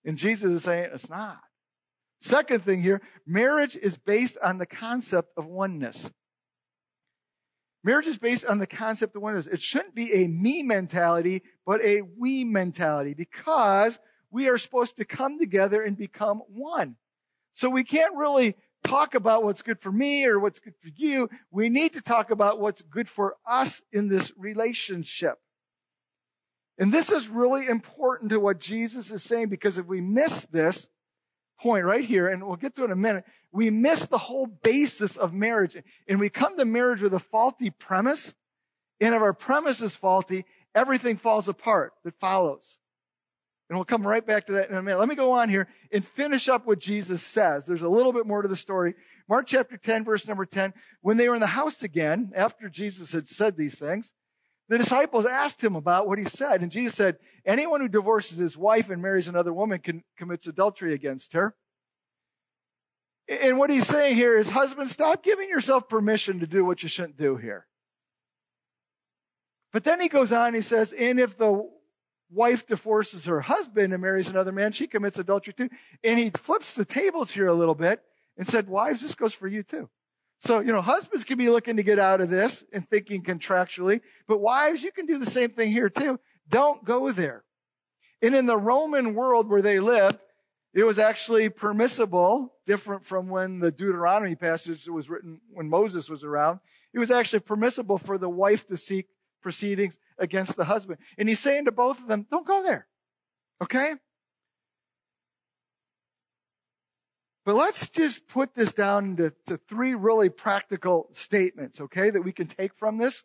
And 0.05 0.19
Jesus 0.19 0.51
is 0.51 0.63
saying 0.65 0.91
it's 0.93 1.09
not. 1.09 1.39
Second 2.21 2.65
thing 2.65 2.83
here, 2.83 3.01
marriage 3.27 3.77
is 3.77 3.97
based 3.97 4.39
on 4.43 4.59
the 4.59 4.67
concept 4.67 5.31
of 5.37 5.47
oneness. 5.47 6.11
Marriage 7.85 8.09
is 8.09 8.19
based 8.19 8.45
on 8.45 8.59
the 8.59 8.67
concept 8.67 9.15
of 9.15 9.23
oneness. 9.23 9.47
It 9.47 9.61
shouldn't 9.61 9.95
be 9.95 10.13
a 10.13 10.27
me 10.27 10.65
mentality, 10.65 11.43
but 11.65 11.81
a 11.83 12.03
we 12.03 12.43
mentality 12.43 13.15
because 13.15 14.01
we 14.33 14.49
are 14.49 14.59
supposed 14.59 14.97
to 14.97 15.05
come 15.05 15.39
together 15.39 15.81
and 15.81 15.97
become 15.97 16.43
one. 16.49 16.97
So 17.53 17.71
we 17.71 17.85
can't 17.85 18.17
really 18.17 18.57
talk 18.89 19.15
about 19.15 19.45
what's 19.45 19.63
good 19.63 19.81
for 19.81 19.93
me 19.93 20.25
or 20.27 20.39
what's 20.39 20.59
good 20.59 20.75
for 20.81 20.89
you. 20.97 21.29
We 21.51 21.69
need 21.69 21.93
to 21.93 22.01
talk 22.01 22.31
about 22.31 22.61
what's 22.61 22.83
good 22.83 23.09
for 23.09 23.37
us 23.47 23.83
in 23.93 24.09
this 24.09 24.33
relationship. 24.37 25.39
And 26.79 26.93
this 26.93 27.11
is 27.11 27.29
really 27.29 27.67
important 27.67 28.31
to 28.31 28.39
what 28.39 28.61
Jesus 28.61 29.11
is 29.11 29.23
saying 29.23 29.49
because 29.49 29.79
if 29.79 29.87
we 29.87 30.01
miss 30.01 30.47
this 30.51 30.89
point 31.61 31.85
right 31.85 32.05
here, 32.05 32.29
and 32.29 32.47
we'll 32.47 32.57
get 32.57 32.77
to 32.77 32.83
it 32.83 32.87
in 32.87 32.93
a 32.93 32.97
minute, 32.97 33.25
we 33.53 33.69
miss 33.69 34.07
the 34.07 34.19
whole 34.19 34.47
basis 34.47 35.17
of 35.17 35.33
marriage. 35.33 35.77
And 36.07 36.21
we 36.21 36.31
come 36.31 36.57
to 36.57 36.65
marriage 36.65 37.03
with 37.03 37.13
a 37.13 37.19
faulty 37.19 37.71
premise. 37.71 38.35
And 39.01 39.15
if 39.15 39.21
our 39.21 39.33
premise 39.33 39.83
is 39.83 39.97
faulty, 39.97 40.45
everything 40.75 41.17
falls 41.17 41.49
apart 41.49 41.95
that 42.05 42.19
follows. 42.21 42.79
And 43.69 43.77
we'll 43.77 43.85
come 43.85 44.07
right 44.07 44.25
back 44.25 44.47
to 44.47 44.53
that 44.53 44.71
in 44.71 44.77
a 44.77 44.83
minute. 44.83 44.99
Let 44.99 45.09
me 45.09 45.15
go 45.15 45.33
on 45.33 45.51
here 45.51 45.69
and 45.93 46.05
finish 46.05 46.49
up 46.49 46.67
what 46.67 46.79
Jesus 46.79 47.23
says. 47.23 47.67
There's 47.67 47.83
a 47.83 47.89
little 47.89 48.15
bit 48.15 48.27
more 48.27 48.41
to 48.41 48.49
the 48.49 48.57
story. 48.57 48.95
Mark 49.29 49.47
chapter 49.47 49.77
10, 49.77 50.05
verse 50.05 50.27
number 50.27 50.47
10. 50.47 50.73
When 51.03 51.19
they 51.19 51.29
were 51.29 51.35
in 51.35 51.41
the 51.43 51.49
house 51.49 51.83
again, 51.83 52.33
after 52.35 52.71
Jesus 52.71 53.13
had 53.13 53.29
said 53.29 53.57
these 53.57 53.79
things, 53.79 54.15
the 54.71 54.79
disciples 54.79 55.27
asked 55.27 55.63
him 55.63 55.77
about 55.77 56.09
what 56.09 56.19
he 56.19 56.25
said. 56.25 56.63
And 56.63 56.73
Jesus 56.73 56.95
said, 56.95 57.17
anyone 57.45 57.83
who 57.83 57.89
divorces 57.89 58.39
his 58.39 58.57
wife 58.57 58.89
and 58.89 59.03
marries 59.03 59.29
another 59.29 59.53
woman 59.53 59.81
can, 59.81 60.03
commits 60.17 60.47
adultery 60.47 60.95
against 60.95 61.35
her. 61.35 61.55
And 63.29 63.59
what 63.59 63.69
he's 63.69 63.87
saying 63.87 64.17
here 64.17 64.39
is, 64.39 64.51
husband, 64.51 64.89
stop 64.89 65.23
giving 65.23 65.51
yourself 65.51 65.91
permission 65.91 66.41
to 66.41 66.47
do 66.47 66.65
what 66.65 66.83
you 66.83 66.89
shouldn't 66.89 67.19
do 67.19 67.37
here. 67.37 67.67
But 69.75 69.85
then 69.85 70.01
he 70.01 70.09
goes 70.09 70.33
on, 70.33 70.55
he 70.55 70.63
says, 70.63 70.93
and 70.93 71.21
if 71.21 71.37
the 71.37 71.69
wife 72.31 72.67
divorces 72.67 73.27
her 73.27 73.41
husband 73.41 73.93
and 73.93 74.03
marries 74.03 74.29
another 74.29 74.53
man, 74.53 74.73
she 74.73 74.87
commits 74.87 75.19
adultery 75.19 75.53
too. 75.53 75.69
And 76.05 76.19
he 76.19 76.31
flips 76.31 76.75
the 76.75 76.85
tables 76.85 77.31
here 77.31 77.47
a 77.47 77.55
little 77.55 77.75
bit 77.75 78.03
and 78.37 78.47
said, 78.47 78.69
wives, 78.69 79.03
this 79.03 79.15
goes 79.15 79.33
for 79.33 79.49
you 79.49 79.63
too. 79.63 79.89
So, 80.41 80.61
you 80.61 80.73
know, 80.73 80.81
husbands 80.81 81.25
can 81.25 81.37
be 81.37 81.49
looking 81.49 81.77
to 81.77 81.83
get 81.83 81.99
out 81.99 82.21
of 82.21 82.31
this 82.31 82.63
and 82.73 82.89
thinking 82.89 83.23
contractually, 83.23 84.01
but 84.29 84.39
wives, 84.39 84.85
you 84.85 84.93
can 84.93 85.07
do 85.07 85.19
the 85.19 85.27
same 85.27 85.51
thing 85.51 85.71
here 85.71 85.89
too. 85.89 86.21
Don't 86.49 86.85
go 86.85 87.11
there. 87.11 87.45
And 88.23 88.35
in 88.35 88.47
the 88.47 88.57
Roman 88.57 89.15
world 89.15 89.49
where 89.49 89.63
they 89.63 89.81
lived, 89.81 90.19
it 90.75 90.85
was 90.85 90.99
actually 90.99 91.49
permissible, 91.49 92.55
different 92.67 93.05
from 93.05 93.29
when 93.29 93.59
the 93.59 93.73
Deuteronomy 93.73 94.37
passage 94.37 94.87
was 94.89 95.09
written 95.09 95.41
when 95.53 95.69
Moses 95.69 96.09
was 96.09 96.23
around. 96.23 96.61
It 96.93 96.99
was 96.99 97.11
actually 97.11 97.41
permissible 97.41 97.99
for 97.99 98.17
the 98.17 98.29
wife 98.29 98.67
to 98.69 98.77
seek 98.77 99.09
proceedings 99.41 99.99
against 100.19 100.57
the 100.57 100.65
husband. 100.65 100.99
And 101.17 101.29
he's 101.29 101.41
saying 101.41 101.67
to 101.67 101.73
both 101.73 102.01
of 102.01 102.09
them, 102.09 102.27
don't 102.31 102.47
go 102.47 102.63
there. 102.63 102.87
Okay? 103.63 103.95
But 107.45 107.57
let's 107.57 107.89
just 107.89 108.29
put 108.29 108.55
this 108.55 108.73
down 108.75 109.17
into 109.17 109.33
three 109.69 109.95
really 109.95 110.29
practical 110.29 111.09
statements, 111.15 111.81
okay, 111.81 112.11
that 112.11 112.23
we 112.23 112.31
can 112.31 112.47
take 112.47 112.75
from 112.75 112.99
this. 112.99 113.25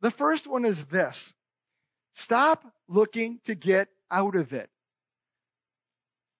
The 0.00 0.10
first 0.10 0.48
one 0.48 0.64
is 0.64 0.86
this. 0.86 1.32
Stop 2.12 2.72
looking 2.88 3.38
to 3.44 3.54
get 3.54 3.88
out 4.10 4.34
of 4.34 4.52
it. 4.52 4.68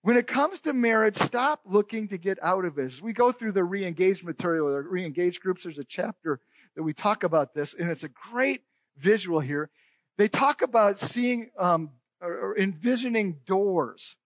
When 0.03 0.17
it 0.17 0.27
comes 0.27 0.59
to 0.63 0.73
marriage, 0.73 1.15
stop 1.15 1.61
looking 1.65 2.09
to 2.09 2.19
get 2.19 2.43
out 2.43 2.65
of 2.65 2.77
it. 2.77 2.87
As 2.87 3.01
we 3.01 3.13
go 3.13 3.31
through 3.31 3.53
the 3.53 3.63
re-engage 3.63 4.25
material, 4.25 4.73
the 4.73 4.81
re-engage 4.81 5.39
groups, 5.39 5.63
there's 5.63 5.79
a 5.79 5.85
chapter 5.85 6.41
that 6.75 6.83
we 6.83 6.93
talk 6.93 7.23
about 7.23 7.55
this, 7.55 7.73
and 7.73 7.89
it's 7.89 8.03
a 8.03 8.09
great 8.09 8.63
visual 8.97 9.41
here. 9.41 9.71
They 10.19 10.29
talk 10.29 10.63
about 10.63 10.99
seeing 10.99 11.51
um, 11.59 11.91
or 12.21 12.57
envisioning 12.57 13.41
doors 13.47 14.17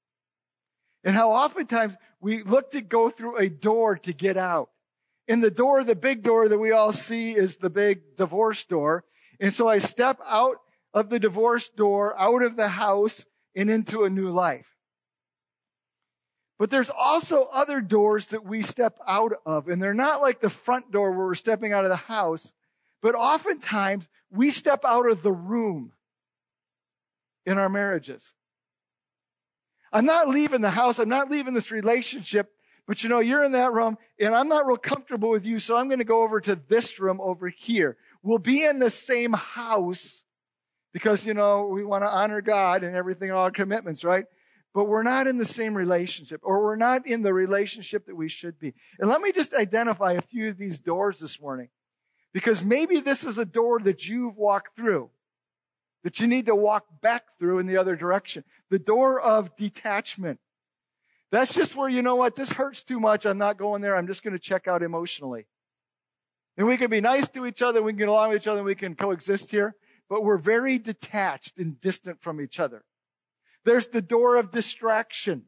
and 1.05 1.15
how 1.15 1.31
oftentimes 1.31 1.95
we 2.21 2.43
look 2.43 2.73
to 2.73 2.81
go 2.81 3.09
through 3.11 3.37
a 3.39 3.49
door 3.49 3.97
to 3.97 4.13
get 4.13 4.37
out. 4.37 4.71
And 5.29 5.43
the 5.43 5.51
door, 5.51 5.85
the 5.85 5.97
big 5.97 6.23
door 6.23 6.49
that 6.49 6.59
we 6.59 6.73
all 6.73 6.93
see 6.93 7.33
is 7.33 7.57
the 7.57 7.71
big 7.71 8.17
divorce 8.17 8.65
door. 8.65 9.05
And 9.41 9.53
so 9.53 9.69
I 9.69 9.79
step 9.79 10.19
out 10.27 10.57
of 10.93 11.09
the 11.09 11.19
divorce 11.19 11.69
door, 11.69 12.19
out 12.19 12.43
of 12.43 12.57
the 12.57 12.69
house 12.69 13.25
and 13.55 13.71
into 13.71 14.05
a 14.05 14.11
new 14.11 14.31
life. 14.31 14.67
But 16.59 16.71
there's 16.71 16.91
also 16.91 17.49
other 17.53 17.81
doors 17.81 18.27
that 18.27 18.45
we 18.45 18.63
step 18.63 18.99
out 19.07 19.33
of, 19.45 19.69
and 19.69 19.83
they're 19.83 19.95
not 19.95 20.23
like 20.23 20.41
the 20.41 20.49
front 20.49 20.91
door 20.91 21.11
where 21.11 21.27
we're 21.27 21.35
stepping 21.35 21.73
out 21.73 21.85
of 21.85 21.91
the 21.91 21.97
house, 21.97 22.53
but 23.03 23.15
oftentimes 23.15 24.09
we 24.31 24.51
step 24.51 24.85
out 24.85 25.09
of 25.09 25.23
the 25.23 25.33
room 25.33 25.93
in 27.45 27.59
our 27.59 27.69
marriages. 27.69 28.33
I'm 29.93 30.05
not 30.05 30.29
leaving 30.29 30.61
the 30.61 30.71
house. 30.71 30.99
I'm 30.99 31.09
not 31.09 31.31
leaving 31.31 31.55
this 31.55 31.71
relationship, 31.71 32.51
but 32.87 33.03
you 33.03 33.09
know, 33.09 33.21
you're 33.21 33.45
in 33.45 33.53
that 33.53 33.73
room 33.73 33.97
and 34.19 34.35
I'm 34.35 34.49
not 34.49 34.67
real 34.67 34.77
comfortable 34.77 35.31
with 35.31 35.47
you. 35.47 35.59
So 35.59 35.77
I'm 35.77 35.89
going 35.89 36.01
to 36.01 36.05
go 36.05 36.23
over 36.23 36.41
to 36.41 36.57
this 36.69 36.99
room 36.99 37.21
over 37.21 37.49
here. 37.49 37.97
We'll 38.23 38.39
be 38.39 38.65
in 38.65 38.79
the 38.79 38.91
same 38.91 39.33
house 39.33 40.25
because, 40.93 41.25
you 41.25 41.35
know, 41.35 41.67
we 41.67 41.85
want 41.85 42.05
to 42.05 42.11
honor 42.11 42.41
God 42.41 42.83
and 42.83 42.97
everything, 42.97 43.31
all 43.31 43.45
our 43.45 43.51
commitments, 43.51 44.05
right? 44.05 44.27
but 44.77 44.89
we're 44.89 45.03
not 45.03 45.27
in 45.27 45.39
the 45.39 45.45
same 45.47 45.75
relationship 45.75 46.43
or 46.45 46.63
we're 46.63 46.77
not 46.77 47.07
in 47.07 47.23
the 47.23 47.33
relationship 47.33 48.05
that 48.05 48.15
we 48.15 48.29
should 48.29 48.59
be. 48.59 48.75
And 48.99 49.09
let 49.09 49.23
me 49.23 49.33
just 49.33 49.55
identify 49.55 50.13
a 50.13 50.21
few 50.21 50.51
of 50.51 50.59
these 50.59 50.79
doors 50.79 51.19
this 51.19 51.41
morning 51.41 51.71
because 52.37 52.63
maybe 52.63 53.01
this 53.01 53.25
is 53.25 53.39
a 53.39 53.47
door 53.47 53.81
that 53.81 54.07
you've 54.07 54.37
walked 54.37 54.77
through 54.77 55.09
that 56.05 56.21
you 56.21 56.27
need 56.27 56.45
to 56.45 56.55
walk 56.55 56.85
back 57.01 57.23
through 57.39 57.61
in 57.61 57.67
the 57.67 57.79
other 57.79 57.97
direction. 57.97 58.45
The 58.69 58.79
door 58.79 59.19
of 59.19 59.57
detachment. 59.57 60.39
That's 61.33 61.55
just 61.55 61.75
where, 61.75 61.89
you 61.89 62.03
know 62.03 62.17
what, 62.17 62.37
this 62.37 62.53
hurts 62.53 62.83
too 62.83 63.01
much. 63.01 63.25
I'm 63.25 63.39
not 63.39 63.57
going 63.57 63.81
there. 63.81 63.97
I'm 63.97 64.07
just 64.07 64.23
going 64.23 64.35
to 64.35 64.39
check 64.39 64.69
out 64.69 64.83
emotionally. 64.83 65.47
And 66.59 66.67
we 66.67 66.77
can 66.77 66.91
be 66.91 67.01
nice 67.01 67.27
to 67.29 67.47
each 67.47 67.63
other. 67.63 67.83
We 67.83 67.93
can 67.93 68.01
get 68.01 68.09
along 68.09 68.29
with 68.29 68.43
each 68.43 68.49
other. 68.49 68.63
We 68.63 68.75
can 68.75 68.97
coexist 68.97 69.51
here, 69.51 69.75
but 70.11 70.23
we're 70.23 70.37
very 70.37 70.77
detached 70.77 71.57
and 71.57 71.81
distant 71.81 72.21
from 72.21 72.43
each 72.43 72.61
other. 72.61 72.85
There's 73.65 73.87
the 73.87 74.03
door 74.03 74.37
of 74.37 74.51
distraction 74.51 75.45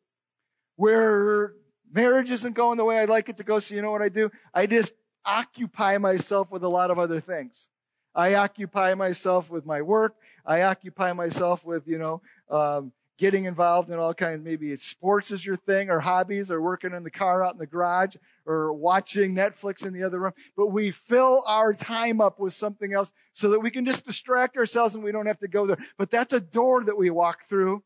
where 0.77 1.53
marriage 1.93 2.31
isn't 2.31 2.55
going 2.55 2.79
the 2.79 2.87
way 2.87 2.99
I'd 2.99 3.11
like 3.11 3.29
it 3.29 3.37
to 3.37 3.45
go. 3.45 3.59
So 3.59 3.75
you 3.75 3.83
know 3.83 3.93
what 3.93 4.01
I 4.01 4.09
do? 4.09 4.31
I 4.55 4.65
just 4.65 4.95
occupy 5.25 5.99
myself 5.99 6.51
with 6.51 6.63
a 6.63 6.69
lot 6.69 6.91
of 6.91 6.99
other 6.99 7.21
things. 7.21 7.69
I 8.15 8.35
occupy 8.35 8.95
myself 8.95 9.51
with 9.51 9.67
my 9.67 9.83
work. 9.83 10.17
I 10.45 10.63
occupy 10.63 11.13
myself 11.13 11.65
with, 11.65 11.87
you 11.87 11.99
know, 11.99 12.23
um, 12.51 12.93
getting 13.19 13.45
involved 13.45 13.91
in 13.91 13.99
all 13.99 14.15
kinds. 14.15 14.45
Maybe 14.45 14.75
sports 14.77 15.31
is 15.31 15.45
your 15.45 15.57
thing 15.57 15.91
or 15.91 16.01
hobbies 16.01 16.51
or 16.51 16.63
working 16.63 16.95
in 16.95 17.03
the 17.03 17.11
car 17.11 17.45
out 17.45 17.53
in 17.53 17.59
the 17.59 17.67
garage 17.67 18.17
or 18.47 18.73
watching 18.73 19.35
Netflix 19.35 19.85
in 19.85 19.93
the 19.93 20.05
other 20.05 20.21
room. 20.21 20.33
But 20.57 20.69
we 20.69 20.93
fill 20.93 21.43
our 21.47 21.75
time 21.75 22.21
up 22.21 22.41
with 22.41 22.53
something 22.53 22.93
else 22.93 23.13
so 23.35 23.51
that 23.51 23.61
we 23.61 23.71
can 23.71 23.85
just 23.85 24.07
distract 24.07 24.57
ourselves 24.57 24.95
and 24.95 25.05
we 25.05 25.13
don't 25.13 25.27
have 25.27 25.41
to 25.41 25.49
go 25.49 25.67
there. 25.67 25.79
But 25.97 26.11
that's 26.11 26.33
a 26.33 26.41
door 26.41 26.85
that 26.85 26.97
we 26.97 27.11
walk 27.11 27.45
through 27.49 27.83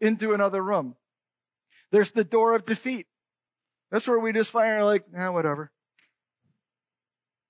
into 0.00 0.34
another 0.34 0.62
room. 0.62 0.94
There's 1.90 2.10
the 2.10 2.24
door 2.24 2.54
of 2.54 2.64
defeat. 2.64 3.06
That's 3.90 4.06
where 4.06 4.18
we 4.18 4.32
just 4.32 4.50
fire 4.50 4.84
like, 4.84 5.04
ah, 5.16 5.30
whatever. 5.30 5.70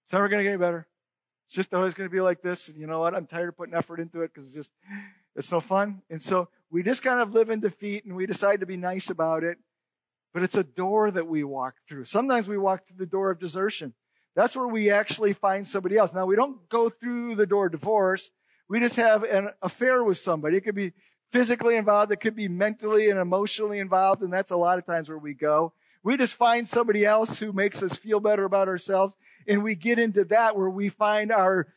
It's 0.08 0.14
never 0.14 0.30
going 0.30 0.38
to 0.38 0.44
get 0.44 0.54
any 0.54 0.58
better. 0.58 0.86
It's 1.48 1.56
just 1.56 1.74
always 1.74 1.92
going 1.92 2.08
to 2.08 2.10
be 2.10 2.22
like 2.22 2.40
this. 2.40 2.68
And 2.68 2.80
you 2.80 2.86
know 2.86 3.00
what? 3.00 3.14
I'm 3.14 3.26
tired 3.26 3.50
of 3.50 3.58
putting 3.58 3.74
effort 3.74 4.00
into 4.00 4.22
it 4.22 4.32
because 4.32 4.46
it's 4.46 4.54
just, 4.54 4.72
it's 5.36 5.52
no 5.52 5.60
fun. 5.60 6.00
And 6.08 6.22
so 6.22 6.48
we 6.70 6.82
just 6.82 7.02
kind 7.02 7.20
of 7.20 7.34
live 7.34 7.50
in 7.50 7.60
defeat 7.60 8.06
and 8.06 8.16
we 8.16 8.24
decide 8.24 8.60
to 8.60 8.66
be 8.66 8.78
nice 8.78 9.10
about 9.10 9.44
it. 9.44 9.58
But 10.32 10.44
it's 10.44 10.54
a 10.54 10.64
door 10.64 11.10
that 11.10 11.26
we 11.26 11.44
walk 11.44 11.74
through. 11.86 12.06
Sometimes 12.06 12.48
we 12.48 12.56
walk 12.56 12.88
through 12.88 12.96
the 12.96 13.04
door 13.04 13.30
of 13.30 13.38
desertion. 13.38 13.92
That's 14.34 14.56
where 14.56 14.66
we 14.66 14.90
actually 14.90 15.34
find 15.34 15.66
somebody 15.66 15.98
else. 15.98 16.14
Now 16.14 16.24
we 16.24 16.36
don't 16.36 16.66
go 16.70 16.88
through 16.88 17.34
the 17.34 17.44
door 17.44 17.66
of 17.66 17.72
divorce. 17.72 18.30
We 18.66 18.80
just 18.80 18.96
have 18.96 19.24
an 19.24 19.50
affair 19.60 20.02
with 20.02 20.16
somebody. 20.16 20.56
It 20.56 20.62
could 20.62 20.74
be 20.74 20.94
physically 21.32 21.76
involved. 21.76 22.12
It 22.12 22.20
could 22.20 22.34
be 22.34 22.48
mentally 22.48 23.10
and 23.10 23.18
emotionally 23.18 23.78
involved. 23.78 24.22
And 24.22 24.32
that's 24.32 24.52
a 24.52 24.56
lot 24.56 24.78
of 24.78 24.86
times 24.86 25.10
where 25.10 25.18
we 25.18 25.34
go. 25.34 25.74
We 26.02 26.16
just 26.16 26.34
find 26.34 26.66
somebody 26.66 27.04
else 27.04 27.38
who 27.38 27.52
makes 27.52 27.82
us 27.82 27.96
feel 27.96 28.20
better 28.20 28.44
about 28.44 28.68
ourselves. 28.68 29.14
And 29.46 29.62
we 29.62 29.74
get 29.74 29.98
into 29.98 30.24
that 30.26 30.56
where 30.56 30.70
we 30.70 30.88
find 30.88 31.32
our 31.32 31.68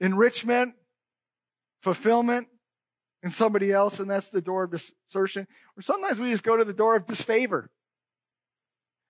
enrichment, 0.00 0.74
fulfillment 1.82 2.48
in 3.22 3.30
somebody 3.30 3.72
else. 3.72 4.00
And 4.00 4.10
that's 4.10 4.28
the 4.28 4.42
door 4.42 4.64
of 4.64 4.70
desertion. 4.70 5.46
Or 5.76 5.82
sometimes 5.82 6.20
we 6.20 6.30
just 6.30 6.42
go 6.42 6.56
to 6.56 6.64
the 6.64 6.72
door 6.72 6.96
of 6.96 7.06
disfavor 7.06 7.70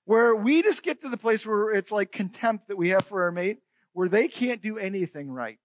where 0.04 0.34
we 0.34 0.62
just 0.62 0.82
get 0.82 1.00
to 1.00 1.08
the 1.08 1.16
place 1.16 1.46
where 1.46 1.70
it's 1.70 1.90
like 1.90 2.12
contempt 2.12 2.68
that 2.68 2.76
we 2.76 2.90
have 2.90 3.06
for 3.06 3.22
our 3.24 3.32
mate, 3.32 3.58
where 3.92 4.08
they 4.08 4.28
can't 4.28 4.62
do 4.62 4.78
anything 4.78 5.30
right. 5.30 5.58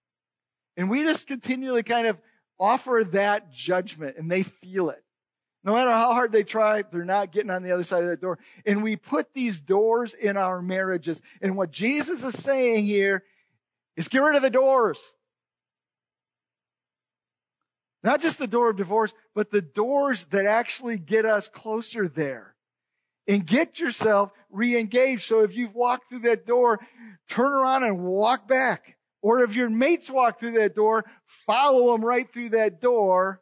And 0.78 0.90
we 0.90 1.04
just 1.04 1.28
continually 1.28 1.84
kind 1.84 2.08
of 2.08 2.18
offer 2.60 3.06
that 3.12 3.52
judgment 3.52 4.18
and 4.18 4.32
they 4.32 4.44
feel 4.44 4.90
it. 4.90 5.04
No 5.64 5.74
matter 5.74 5.92
how 5.92 6.14
hard 6.14 6.32
they 6.32 6.44
try, 6.44 6.84
they're 6.84 7.04
not 7.04 7.34
getting 7.34 7.52
on 7.52 7.64
the 7.64 7.72
other 7.72 7.84
side 7.84 8.04
of 8.04 8.10
that 8.10 8.22
door. 8.22 8.40
And 8.66 8.82
we 8.82 8.96
put 8.96 9.34
these 9.34 9.60
doors 9.60 10.14
in 10.14 10.38
our 10.38 10.62
marriages. 10.62 11.22
And 11.42 11.58
what 11.58 11.72
Jesus 11.72 12.24
is 12.24 12.42
saying 12.42 12.86
here 12.86 13.24
is 13.98 14.08
get 14.08 14.22
rid 14.22 14.36
of 14.36 14.42
the 14.42 14.50
doors. 14.50 15.14
Not 18.02 18.22
just 18.22 18.40
the 18.40 18.48
door 18.48 18.70
of 18.70 18.78
divorce, 18.78 19.14
but 19.36 19.52
the 19.52 19.62
doors 19.62 20.26
that 20.32 20.46
actually 20.46 20.98
get 20.98 21.26
us 21.26 21.50
closer 21.50 22.08
there. 22.08 22.56
And 23.28 23.46
get 23.46 23.80
yourself 23.80 24.32
re-engaged. 24.50 25.22
So 25.22 25.42
if 25.42 25.56
you've 25.56 25.76
walked 25.76 26.10
through 26.10 26.22
that 26.22 26.48
door, 26.48 26.80
turn 27.28 27.52
around 27.52 27.84
and 27.84 28.00
walk 28.00 28.48
back. 28.48 28.96
Or 29.22 29.44
if 29.44 29.54
your 29.54 29.70
mates 29.70 30.10
walk 30.10 30.40
through 30.40 30.54
that 30.54 30.74
door, 30.74 31.04
follow 31.46 31.92
them 31.92 32.04
right 32.04 32.32
through 32.32 32.52
that 32.52 32.82
door 32.82 33.42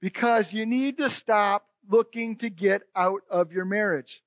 because 0.00 0.52
you 0.52 0.66
need 0.66 0.98
to 0.98 1.08
stop 1.08 1.66
looking 1.88 2.36
to 2.36 2.50
get 2.50 2.82
out 2.94 3.22
of 3.30 3.52
your 3.52 3.64
marriage. 3.64 4.22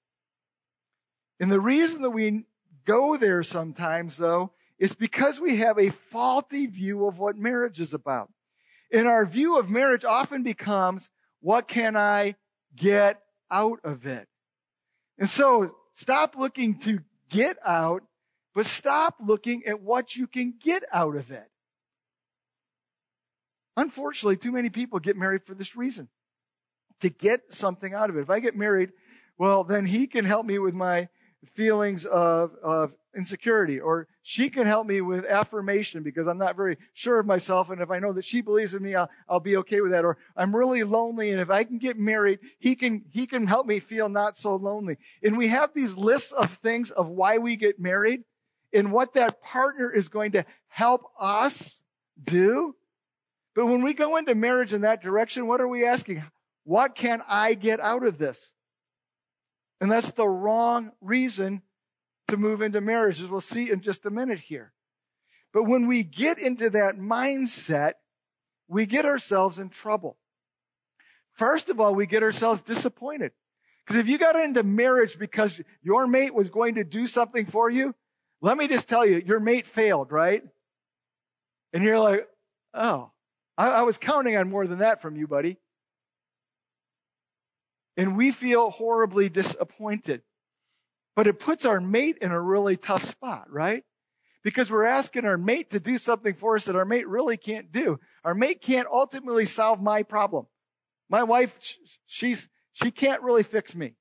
And 1.39 1.51
the 1.51 1.59
reason 1.59 2.01
that 2.01 2.09
we 2.09 2.45
go 2.85 3.17
there 3.17 3.43
sometimes 3.43 4.17
though 4.17 4.51
is 4.77 4.95
because 4.95 5.39
we 5.39 5.57
have 5.57 5.77
a 5.77 5.89
faulty 5.89 6.65
view 6.65 7.05
of 7.05 7.19
what 7.19 7.37
marriage 7.37 7.79
is 7.79 7.93
about. 7.93 8.31
And 8.91 9.07
our 9.07 9.25
view 9.25 9.59
of 9.59 9.69
marriage 9.69 10.05
often 10.05 10.41
becomes, 10.41 11.09
what 11.41 11.67
can 11.67 11.95
I 11.95 12.35
get 12.75 13.21
out 13.51 13.79
of 13.83 14.05
it? 14.05 14.27
And 15.17 15.29
so 15.29 15.75
stop 15.93 16.35
looking 16.37 16.79
to 16.79 16.99
get 17.29 17.57
out 17.65 18.03
but 18.53 18.65
stop 18.65 19.15
looking 19.25 19.65
at 19.65 19.81
what 19.81 20.15
you 20.15 20.27
can 20.27 20.53
get 20.61 20.83
out 20.91 21.15
of 21.15 21.31
it. 21.31 21.47
Unfortunately, 23.79 24.35
too 24.35 24.51
many 24.51 24.69
people 24.69 24.99
get 24.99 25.15
married 25.15 25.43
for 25.45 25.53
this 25.53 25.75
reason. 25.75 26.09
To 26.99 27.09
get 27.09 27.53
something 27.53 27.93
out 27.93 28.09
of 28.09 28.17
it. 28.17 28.21
If 28.21 28.29
I 28.29 28.41
get 28.41 28.57
married, 28.57 28.91
well, 29.37 29.63
then 29.63 29.85
he 29.85 30.05
can 30.05 30.25
help 30.25 30.45
me 30.45 30.59
with 30.59 30.73
my 30.73 31.07
feelings 31.53 32.05
of, 32.05 32.55
of 32.61 32.91
insecurity 33.15 33.79
or 33.79 34.07
she 34.21 34.49
can 34.49 34.67
help 34.67 34.85
me 34.85 34.99
with 34.99 35.25
affirmation 35.25 36.03
because 36.03 36.27
I'm 36.27 36.37
not 36.37 36.57
very 36.57 36.77
sure 36.93 37.19
of 37.19 37.25
myself. 37.25 37.69
And 37.69 37.81
if 37.81 37.89
I 37.89 37.99
know 37.99 38.11
that 38.11 38.25
she 38.25 38.41
believes 38.41 38.73
in 38.73 38.83
me, 38.83 38.95
I'll, 38.95 39.09
I'll 39.29 39.39
be 39.39 39.55
okay 39.57 39.79
with 39.79 39.91
that. 39.91 40.03
Or 40.03 40.17
I'm 40.35 40.53
really 40.53 40.83
lonely. 40.83 41.31
And 41.31 41.39
if 41.39 41.49
I 41.49 41.63
can 41.63 41.77
get 41.77 41.97
married, 41.97 42.39
he 42.59 42.75
can, 42.75 43.05
he 43.09 43.25
can 43.25 43.47
help 43.47 43.65
me 43.65 43.79
feel 43.79 44.09
not 44.09 44.35
so 44.35 44.57
lonely. 44.57 44.97
And 45.23 45.37
we 45.37 45.47
have 45.47 45.73
these 45.73 45.95
lists 45.95 46.33
of 46.33 46.51
things 46.55 46.91
of 46.91 47.07
why 47.07 47.37
we 47.37 47.55
get 47.55 47.79
married 47.79 48.23
and 48.73 48.91
what 48.91 49.13
that 49.13 49.41
partner 49.41 49.89
is 49.89 50.09
going 50.09 50.33
to 50.33 50.45
help 50.67 51.03
us 51.17 51.79
do. 52.21 52.75
But 53.59 53.65
when 53.65 53.81
we 53.81 53.93
go 53.93 54.15
into 54.15 54.35
marriage 54.35 54.73
in 54.73 54.83
that 54.83 55.03
direction, 55.03 55.45
what 55.45 55.59
are 55.59 55.67
we 55.67 55.85
asking? 55.85 56.23
What 56.63 56.95
can 56.95 57.21
I 57.27 57.55
get 57.55 57.81
out 57.81 58.05
of 58.05 58.17
this? 58.17 58.53
And 59.81 59.91
that's 59.91 60.13
the 60.13 60.25
wrong 60.25 60.93
reason 61.01 61.61
to 62.29 62.37
move 62.37 62.61
into 62.61 62.79
marriage, 62.79 63.21
as 63.21 63.27
we'll 63.27 63.41
see 63.41 63.69
in 63.69 63.81
just 63.81 64.05
a 64.05 64.09
minute 64.09 64.39
here. 64.39 64.71
But 65.51 65.63
when 65.63 65.87
we 65.87 66.03
get 66.05 66.39
into 66.39 66.69
that 66.69 66.97
mindset, 66.99 67.95
we 68.69 68.85
get 68.85 69.05
ourselves 69.05 69.59
in 69.59 69.67
trouble. 69.67 70.15
First 71.33 71.67
of 71.67 71.81
all, 71.81 71.93
we 71.93 72.05
get 72.05 72.23
ourselves 72.23 72.61
disappointed. 72.61 73.33
Because 73.85 73.99
if 73.99 74.07
you 74.07 74.17
got 74.17 74.37
into 74.37 74.63
marriage 74.63 75.19
because 75.19 75.59
your 75.81 76.07
mate 76.07 76.33
was 76.33 76.49
going 76.49 76.75
to 76.75 76.85
do 76.85 77.07
something 77.07 77.45
for 77.45 77.69
you, 77.69 77.93
let 78.41 78.55
me 78.55 78.69
just 78.69 78.87
tell 78.87 79.05
you, 79.05 79.21
your 79.25 79.41
mate 79.41 79.65
failed, 79.65 80.13
right? 80.13 80.45
And 81.73 81.83
you're 81.83 81.99
like, 81.99 82.25
oh, 82.73 83.11
I, 83.59 83.67
I 83.67 83.81
was 83.81 83.97
counting 83.97 84.37
on 84.37 84.49
more 84.49 84.65
than 84.65 84.79
that 84.79 85.01
from 85.01 85.17
you, 85.17 85.27
buddy. 85.27 85.57
And 87.97 88.15
we 88.15 88.31
feel 88.31 88.69
horribly 88.69 89.27
disappointed. 89.27 90.21
But 91.15 91.27
it 91.27 91.39
puts 91.39 91.65
our 91.65 91.81
mate 91.81 92.17
in 92.21 92.31
a 92.31 92.41
really 92.41 92.77
tough 92.77 93.03
spot, 93.03 93.51
right? 93.51 93.83
Because 94.41 94.71
we're 94.71 94.85
asking 94.85 95.25
our 95.25 95.37
mate 95.37 95.71
to 95.71 95.81
do 95.81 95.97
something 95.97 96.33
for 96.33 96.55
us 96.55 96.65
that 96.65 96.77
our 96.77 96.85
mate 96.85 97.09
really 97.09 97.35
can't 97.35 97.73
do. 97.73 97.99
Our 98.23 98.33
mate 98.33 98.61
can't 98.61 98.87
ultimately 98.89 99.45
solve 99.45 99.81
my 99.81 100.03
problem. 100.03 100.45
My 101.09 101.23
wife, 101.23 101.57
she's, 102.05 102.47
she 102.71 102.91
can't 102.91 103.21
really 103.21 103.43
fix 103.43 103.75
me. 103.75 103.95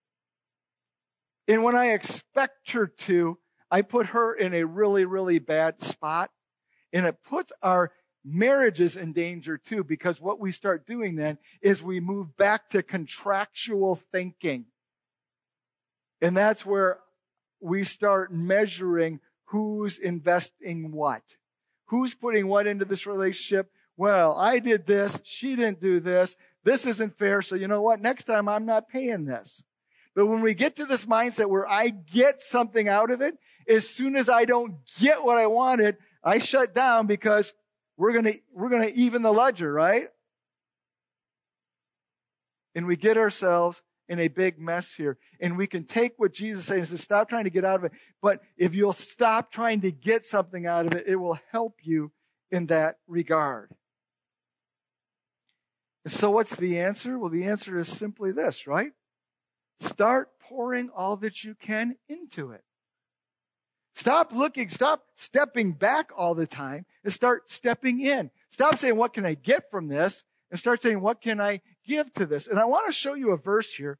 And 1.48 1.64
when 1.64 1.74
I 1.74 1.86
expect 1.86 2.70
her 2.70 2.86
to, 2.86 3.38
I 3.68 3.82
put 3.82 4.08
her 4.08 4.32
in 4.32 4.54
a 4.54 4.64
really, 4.64 5.04
really 5.04 5.40
bad 5.40 5.82
spot. 5.82 6.30
And 6.92 7.04
it 7.04 7.16
puts 7.24 7.50
our 7.60 7.90
marriages 8.24 8.96
in 8.96 9.12
danger 9.12 9.56
too, 9.56 9.84
because 9.84 10.20
what 10.20 10.40
we 10.40 10.52
start 10.52 10.86
doing 10.86 11.16
then 11.16 11.38
is 11.62 11.82
we 11.82 12.00
move 12.00 12.36
back 12.36 12.68
to 12.70 12.82
contractual 12.82 13.94
thinking. 13.94 14.66
And 16.20 16.36
that's 16.36 16.66
where 16.66 16.98
we 17.60 17.84
start 17.84 18.32
measuring 18.32 19.20
who's 19.46 19.98
investing 19.98 20.92
what. 20.92 21.22
Who's 21.86 22.14
putting 22.14 22.48
what 22.48 22.66
into 22.66 22.84
this 22.84 23.06
relationship? 23.06 23.70
Well, 23.96 24.36
I 24.36 24.58
did 24.58 24.86
this. 24.86 25.20
She 25.24 25.56
didn't 25.56 25.80
do 25.80 26.00
this. 26.00 26.36
This 26.64 26.86
isn't 26.86 27.18
fair. 27.18 27.40
So 27.40 27.56
you 27.56 27.66
know 27.66 27.82
what? 27.82 28.00
Next 28.00 28.24
time 28.24 28.48
I'm 28.48 28.66
not 28.66 28.88
paying 28.88 29.24
this. 29.24 29.62
But 30.14 30.26
when 30.26 30.40
we 30.40 30.54
get 30.54 30.76
to 30.76 30.84
this 30.84 31.04
mindset 31.04 31.48
where 31.48 31.68
I 31.68 31.88
get 31.88 32.40
something 32.40 32.88
out 32.88 33.10
of 33.10 33.20
it, 33.20 33.34
as 33.68 33.88
soon 33.88 34.16
as 34.16 34.28
I 34.28 34.44
don't 34.44 34.74
get 34.98 35.24
what 35.24 35.38
I 35.38 35.46
wanted, 35.46 35.96
I 36.24 36.38
shut 36.38 36.74
down 36.74 37.06
because 37.06 37.52
we're 37.98 38.12
going 38.12 38.24
to, 38.24 38.38
we're 38.54 38.70
going 38.70 38.88
to 38.88 38.96
even 38.96 39.22
the 39.22 39.32
ledger, 39.32 39.70
right? 39.70 40.08
And 42.74 42.86
we 42.86 42.96
get 42.96 43.18
ourselves 43.18 43.82
in 44.08 44.20
a 44.20 44.28
big 44.28 44.58
mess 44.58 44.94
here. 44.94 45.18
And 45.40 45.58
we 45.58 45.66
can 45.66 45.84
take 45.84 46.12
what 46.16 46.32
Jesus 46.32 46.64
says 46.64 46.90
and 46.90 46.98
say, 46.98 47.02
stop 47.02 47.28
trying 47.28 47.44
to 47.44 47.50
get 47.50 47.64
out 47.64 47.76
of 47.80 47.84
it. 47.84 47.92
But 48.22 48.40
if 48.56 48.74
you'll 48.74 48.92
stop 48.92 49.50
trying 49.50 49.82
to 49.82 49.90
get 49.90 50.24
something 50.24 50.64
out 50.64 50.86
of 50.86 50.94
it, 50.94 51.06
it 51.06 51.16
will 51.16 51.38
help 51.50 51.74
you 51.82 52.12
in 52.50 52.66
that 52.66 52.96
regard. 53.06 53.74
And 56.04 56.12
So 56.12 56.30
what's 56.30 56.56
the 56.56 56.80
answer? 56.80 57.18
Well, 57.18 57.30
the 57.30 57.44
answer 57.44 57.78
is 57.78 57.88
simply 57.88 58.32
this, 58.32 58.66
right? 58.66 58.92
Start 59.80 60.30
pouring 60.40 60.88
all 60.94 61.16
that 61.16 61.44
you 61.44 61.54
can 61.54 61.96
into 62.08 62.52
it. 62.52 62.62
Stop 63.98 64.32
looking, 64.32 64.68
stop 64.68 65.06
stepping 65.16 65.72
back 65.72 66.12
all 66.16 66.36
the 66.36 66.46
time 66.46 66.86
and 67.02 67.12
start 67.12 67.50
stepping 67.50 68.00
in. 68.00 68.30
Stop 68.48 68.78
saying, 68.78 68.94
what 68.94 69.12
can 69.12 69.26
I 69.26 69.34
get 69.34 69.72
from 69.72 69.88
this? 69.88 70.22
And 70.52 70.60
start 70.60 70.80
saying, 70.80 71.00
what 71.00 71.20
can 71.20 71.40
I 71.40 71.62
give 71.84 72.12
to 72.12 72.24
this? 72.24 72.46
And 72.46 72.60
I 72.60 72.64
want 72.64 72.86
to 72.86 72.92
show 72.92 73.14
you 73.14 73.32
a 73.32 73.36
verse 73.36 73.74
here 73.74 73.98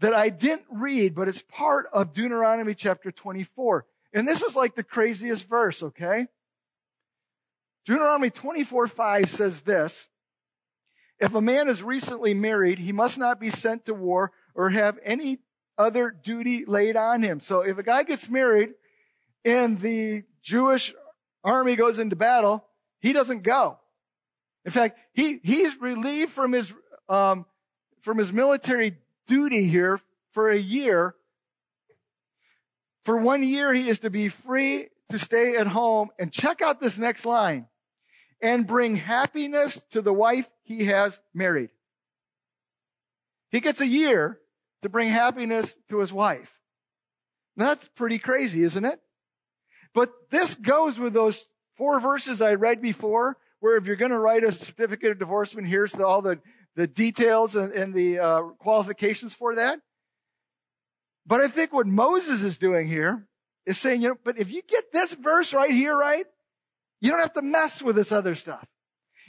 that 0.00 0.14
I 0.14 0.30
didn't 0.30 0.64
read, 0.70 1.14
but 1.14 1.28
it's 1.28 1.42
part 1.42 1.88
of 1.92 2.14
Deuteronomy 2.14 2.74
chapter 2.74 3.12
24. 3.12 3.84
And 4.14 4.26
this 4.26 4.40
is 4.40 4.56
like 4.56 4.76
the 4.76 4.82
craziest 4.82 5.46
verse, 5.46 5.82
okay? 5.82 6.28
Deuteronomy 7.84 8.30
24, 8.30 8.86
5 8.86 9.28
says 9.28 9.60
this. 9.60 10.08
If 11.20 11.34
a 11.34 11.42
man 11.42 11.68
is 11.68 11.82
recently 11.82 12.32
married, 12.32 12.78
he 12.78 12.92
must 12.92 13.18
not 13.18 13.38
be 13.38 13.50
sent 13.50 13.84
to 13.84 13.92
war 13.92 14.32
or 14.54 14.70
have 14.70 14.98
any 15.04 15.40
other 15.76 16.10
duty 16.10 16.64
laid 16.64 16.96
on 16.96 17.22
him. 17.22 17.40
So 17.40 17.60
if 17.60 17.76
a 17.76 17.82
guy 17.82 18.04
gets 18.04 18.30
married 18.30 18.70
and 19.44 19.80
the 19.80 20.24
Jewish 20.42 20.94
army 21.44 21.76
goes 21.76 21.98
into 21.98 22.16
battle, 22.16 22.64
he 23.00 23.12
doesn't 23.12 23.42
go. 23.42 23.78
In 24.64 24.70
fact, 24.70 24.98
he, 25.12 25.40
he's 25.42 25.80
relieved 25.80 26.32
from 26.32 26.52
his, 26.52 26.72
um, 27.08 27.46
from 28.02 28.18
his 28.18 28.32
military 28.32 28.96
duty 29.26 29.68
here 29.68 30.00
for 30.32 30.50
a 30.50 30.58
year. 30.58 31.14
For 33.04 33.16
one 33.16 33.42
year, 33.42 33.72
he 33.74 33.88
is 33.88 34.00
to 34.00 34.10
be 34.10 34.28
free 34.28 34.88
to 35.08 35.18
stay 35.18 35.56
at 35.56 35.66
home 35.66 36.10
and 36.18 36.32
check 36.32 36.62
out 36.62 36.80
this 36.80 36.98
next 36.98 37.26
line 37.26 37.66
and 38.40 38.66
bring 38.66 38.96
happiness 38.96 39.82
to 39.90 40.00
the 40.00 40.12
wife 40.12 40.48
he 40.62 40.86
has 40.86 41.18
married. 41.34 41.70
He 43.50 43.60
gets 43.60 43.80
a 43.80 43.86
year 43.86 44.38
to 44.82 44.88
bring 44.88 45.08
happiness 45.08 45.76
to 45.88 45.98
his 45.98 46.12
wife. 46.12 46.50
Now, 47.56 47.66
that's 47.66 47.88
pretty 47.88 48.18
crazy, 48.18 48.62
isn't 48.62 48.84
it? 48.84 49.00
But 49.94 50.10
this 50.30 50.54
goes 50.54 50.98
with 50.98 51.12
those 51.12 51.48
four 51.76 52.00
verses 52.00 52.40
I 52.40 52.54
read 52.54 52.80
before, 52.80 53.36
where 53.60 53.76
if 53.76 53.86
you're 53.86 53.96
going 53.96 54.10
to 54.10 54.18
write 54.18 54.44
a 54.44 54.52
certificate 54.52 55.12
of 55.12 55.18
divorcement, 55.18 55.68
here's 55.68 55.92
the, 55.92 56.06
all 56.06 56.22
the, 56.22 56.40
the 56.74 56.86
details 56.86 57.56
and, 57.56 57.72
and 57.72 57.94
the 57.94 58.18
uh, 58.18 58.42
qualifications 58.58 59.34
for 59.34 59.54
that. 59.56 59.78
But 61.26 61.40
I 61.40 61.48
think 61.48 61.72
what 61.72 61.86
Moses 61.86 62.42
is 62.42 62.56
doing 62.56 62.88
here 62.88 63.26
is 63.66 63.78
saying, 63.78 64.02
you 64.02 64.08
know, 64.08 64.16
but 64.24 64.38
if 64.38 64.50
you 64.50 64.62
get 64.62 64.92
this 64.92 65.14
verse 65.14 65.54
right 65.54 65.70
here, 65.70 65.96
right, 65.96 66.26
you 67.00 67.10
don't 67.10 67.20
have 67.20 67.34
to 67.34 67.42
mess 67.42 67.82
with 67.82 67.96
this 67.96 68.12
other 68.12 68.34
stuff. 68.34 68.66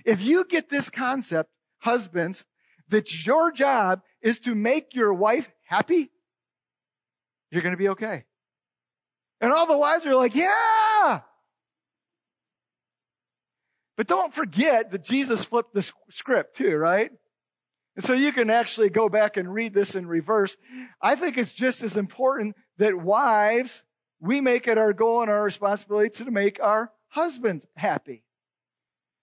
If 0.06 0.22
you 0.22 0.46
get 0.46 0.70
this 0.70 0.90
concept, 0.90 1.50
husbands, 1.80 2.46
that 2.90 3.26
your 3.26 3.52
job 3.52 4.02
is 4.22 4.40
to 4.40 4.56
make 4.56 4.96
your 4.96 5.14
wife 5.14 5.52
happy, 5.66 6.10
you're 7.52 7.62
going 7.62 7.74
to 7.74 7.78
be 7.78 7.90
okay. 7.90 8.26
And 9.44 9.52
all 9.52 9.68
the 9.68 9.78
wives 9.78 10.06
are 10.06 10.16
like, 10.16 10.36
yeah. 10.36 11.20
But 13.98 14.08
don't 14.08 14.34
forget 14.34 14.92
that 14.92 15.04
Jesus 15.04 15.44
flipped 15.44 15.74
the 15.74 15.92
script 16.10 16.56
too, 16.56 16.78
right? 16.78 17.12
And 17.98 18.06
so 18.06 18.14
you 18.14 18.32
can 18.32 18.50
actually 18.50 18.90
go 18.90 19.10
back 19.10 19.36
and 19.36 19.54
read 19.54 19.74
this 19.74 19.96
in 19.96 20.08
reverse. 20.08 20.56
I 21.02 21.16
think 21.16 21.38
it's 21.38 21.52
just 21.52 21.84
as 21.84 21.98
important 21.98 22.56
that 22.78 22.96
wives, 22.96 23.84
we 24.22 24.40
make 24.40 24.66
it 24.66 24.78
our 24.78 24.94
goal 24.94 25.22
and 25.22 25.30
our 25.30 25.44
responsibility 25.44 26.24
to 26.24 26.32
make 26.32 26.64
our 26.64 26.94
husbands 27.10 27.68
happy. 27.76 28.24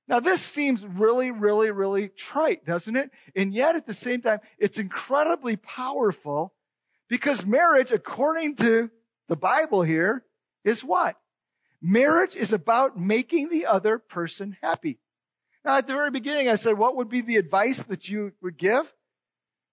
Now, 0.06 0.20
this 0.20 0.42
seems 0.42 0.84
really, 0.84 1.30
really, 1.30 1.70
really 1.70 2.08
trite, 2.08 2.66
doesn't 2.66 2.94
it? 2.94 3.10
And 3.34 3.54
yet, 3.54 3.74
at 3.74 3.86
the 3.86 3.94
same 3.94 4.20
time, 4.20 4.40
it's 4.58 4.78
incredibly 4.78 5.56
powerful 5.56 6.52
because 7.08 7.46
marriage, 7.46 7.90
according 7.90 8.56
to 8.56 8.90
the 9.30 9.36
Bible 9.36 9.82
here, 9.82 10.24
is 10.64 10.82
what? 10.82 11.16
Marriage 11.80 12.34
is 12.34 12.52
about 12.52 12.98
making 12.98 13.48
the 13.48 13.64
other 13.64 13.96
person 13.96 14.56
happy. 14.60 14.98
Now, 15.64 15.76
at 15.76 15.86
the 15.86 15.92
very 15.92 16.10
beginning, 16.10 16.48
I 16.48 16.56
said, 16.56 16.76
what 16.76 16.96
would 16.96 17.08
be 17.08 17.20
the 17.20 17.36
advice 17.36 17.84
that 17.84 18.08
you 18.08 18.32
would 18.42 18.58
give? 18.58 18.92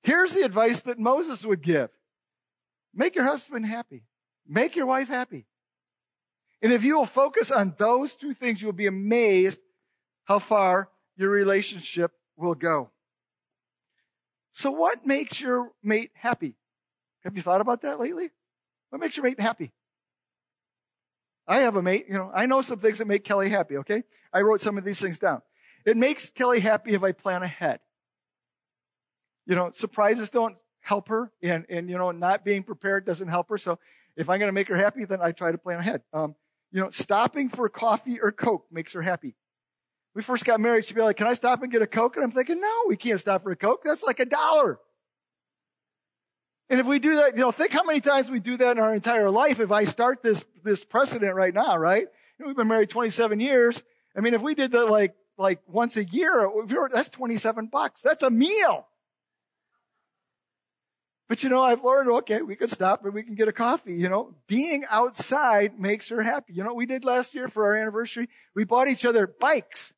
Here's 0.04 0.34
the 0.34 0.44
advice 0.44 0.82
that 0.82 1.00
Moses 1.00 1.44
would 1.44 1.64
give. 1.64 1.90
Make 2.94 3.16
your 3.16 3.26
husband 3.26 3.66
happy. 3.66 4.04
Make 4.48 4.76
your 4.76 4.86
wife 4.86 5.08
happy. 5.08 5.48
And 6.62 6.72
if 6.72 6.84
you 6.84 6.96
will 6.96 7.06
focus 7.06 7.50
on 7.50 7.74
those 7.80 8.14
two 8.14 8.36
things, 8.36 8.62
you 8.62 8.68
will 8.68 8.74
be 8.74 8.86
amazed 8.86 9.60
how 10.26 10.38
far 10.38 10.90
your 11.16 11.32
relationship 11.32 12.12
will 12.36 12.56
go. 12.56 12.92
So 14.52 14.70
what 14.70 15.06
makes 15.06 15.42
your 15.42 15.72
mate 15.82 16.12
happy? 16.14 16.54
Have 17.24 17.36
you 17.36 17.42
thought 17.42 17.62
about 17.62 17.82
that 17.82 18.00
lately? 18.00 18.30
What 18.90 19.00
makes 19.00 19.18
your 19.18 19.26
mate 19.26 19.40
happy? 19.40 19.72
I 21.48 21.60
have 21.60 21.76
a 21.76 21.82
mate, 21.82 22.06
you 22.10 22.16
know, 22.16 22.32
I 22.34 22.46
know 22.46 22.62
some 22.62 22.80
things 22.80 22.98
that 22.98 23.08
make 23.08 23.24
Kelly 23.24 23.50
happy, 23.50 23.78
okay? 23.78 24.04
I 24.34 24.42
wrote 24.42 24.60
some 24.60 24.78
of 24.78 24.84
these 24.84 25.00
things 25.00 25.18
down. 25.18 25.42
It 25.86 25.96
makes 25.96 26.30
Kelly 26.30 26.60
happy 26.60 26.94
if 26.94 27.04
I 27.04 27.14
plan 27.14 27.42
ahead. 27.42 27.80
You 29.46 29.56
know, 29.56 29.72
surprises 29.74 30.30
don't 30.30 30.58
help 30.82 31.08
her 31.08 31.32
and, 31.42 31.66
and, 31.70 31.90
you 31.90 31.98
know, 31.98 32.12
not 32.12 32.44
being 32.44 32.64
prepared 32.64 33.06
doesn't 33.06 33.30
help 33.30 33.50
her. 33.50 33.58
So 33.58 33.80
if 34.18 34.30
I'm 34.30 34.40
going 34.40 34.50
to 34.50 34.54
make 34.54 34.68
her 34.68 34.76
happy, 34.76 35.06
then 35.06 35.20
I 35.22 35.32
try 35.32 35.54
to 35.54 35.58
plan 35.58 35.80
ahead. 35.80 36.02
Um, 36.12 36.36
you 36.72 36.82
know, 36.82 36.90
stopping 36.90 37.48
for 37.48 37.70
coffee 37.70 38.20
or 38.20 38.34
Coke 38.34 38.66
makes 38.70 38.92
her 38.92 39.02
happy 39.02 39.36
we 40.18 40.24
first 40.24 40.46
got 40.46 40.60
married, 40.60 40.84
she'd 40.84 40.96
be 40.96 41.02
like, 41.04 41.16
can 41.16 41.28
I 41.28 41.36
stop 41.36 41.62
and 41.62 41.72
get 41.72 41.84
a 41.84 41.88
Coke? 41.88 42.16
And 42.16 42.26
I'm 42.26 42.32
thinking, 42.32 42.60
no, 42.60 42.86
we 42.88 42.98
can't 42.98 43.20
stop 43.20 43.44
for 43.44 43.52
a 43.52 43.56
Coke. 43.56 43.84
That's 43.86 44.02
like 44.02 44.20
a 44.20 44.26
dollar. 44.26 44.80
And 46.70 46.80
if 46.80 46.86
we 46.86 47.00
do 47.00 47.16
that, 47.16 47.36
you 47.36 47.42
know, 47.42 47.52
think 47.52 47.72
how 47.72 47.84
many 47.84 48.02
times 48.02 48.30
we 48.30 48.40
do 48.40 48.58
that 48.58 48.78
in 48.78 48.84
our 48.84 48.94
entire 48.94 49.30
life. 49.30 49.60
If 49.60 49.72
I 49.72 49.86
start 49.86 50.22
this, 50.22 50.44
this 50.64 50.84
precedent 50.84 51.34
right 51.34 51.54
now, 51.54 51.78
right? 51.78 52.02
You 52.02 52.44
know, 52.44 52.48
we've 52.48 52.58
been 52.58 52.68
married 52.68 52.90
27 52.90 53.40
years. 53.40 53.84
I 54.16 54.20
mean, 54.20 54.34
if 54.34 54.42
we 54.42 54.54
did 54.54 54.72
that 54.74 54.90
like, 54.90 55.16
like 55.38 55.62
once 55.68 55.96
a 55.96 56.04
year, 56.04 56.50
that's 56.92 57.10
27 57.10 57.68
bucks. 57.68 58.02
That's 58.02 58.24
a 58.24 58.30
meal. 58.30 58.88
But 61.30 61.44
you 61.44 61.50
know, 61.50 61.62
I've 61.62 61.84
learned, 61.84 62.10
okay, 62.10 62.42
we 62.42 62.56
could 62.56 62.72
stop 62.72 63.04
and 63.04 63.14
we 63.14 63.24
can 63.24 63.36
get 63.36 63.48
a 63.48 63.54
coffee. 63.54 63.96
You 63.96 64.10
know, 64.10 64.36
being 64.48 64.84
outside 64.90 65.80
makes 65.80 66.10
her 66.10 66.22
happy. 66.22 66.54
You 66.54 66.64
know 66.64 66.70
what 66.70 66.78
we 66.78 66.86
did 66.86 67.06
last 67.06 67.36
year 67.36 67.48
for 67.48 67.66
our 67.66 67.76
anniversary? 67.76 68.30
We 68.56 68.64
bought 68.64 68.88
each 68.88 69.06
other 69.06 69.28
bikes 69.28 69.94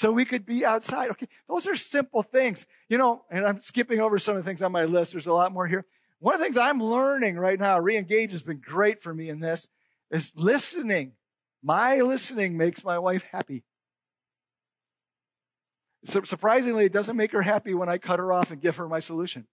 so 0.00 0.10
we 0.10 0.24
could 0.24 0.46
be 0.46 0.64
outside. 0.64 1.10
Okay. 1.10 1.28
Those 1.46 1.66
are 1.66 1.74
simple 1.74 2.22
things, 2.22 2.64
you 2.88 2.96
know, 2.96 3.22
and 3.30 3.44
I'm 3.44 3.60
skipping 3.60 4.00
over 4.00 4.18
some 4.18 4.34
of 4.34 4.42
the 4.42 4.48
things 4.48 4.62
on 4.62 4.72
my 4.72 4.86
list. 4.86 5.12
There's 5.12 5.26
a 5.26 5.32
lot 5.34 5.52
more 5.52 5.66
here. 5.66 5.84
One 6.20 6.32
of 6.32 6.40
the 6.40 6.44
things 6.46 6.56
I'm 6.56 6.82
learning 6.82 7.36
right 7.36 7.60
now, 7.60 7.78
reengage 7.78 8.30
has 8.30 8.42
been 8.42 8.62
great 8.64 9.02
for 9.02 9.12
me 9.12 9.28
in 9.28 9.40
this 9.40 9.68
is 10.10 10.32
listening. 10.34 11.12
My 11.62 12.00
listening 12.00 12.56
makes 12.56 12.82
my 12.82 12.98
wife 12.98 13.24
happy. 13.30 13.62
Surprisingly, 16.06 16.86
it 16.86 16.94
doesn't 16.94 17.18
make 17.18 17.32
her 17.32 17.42
happy 17.42 17.74
when 17.74 17.90
I 17.90 17.98
cut 17.98 18.20
her 18.20 18.32
off 18.32 18.50
and 18.50 18.58
give 18.58 18.76
her 18.76 18.88
my 18.88 19.00
solution. 19.00 19.46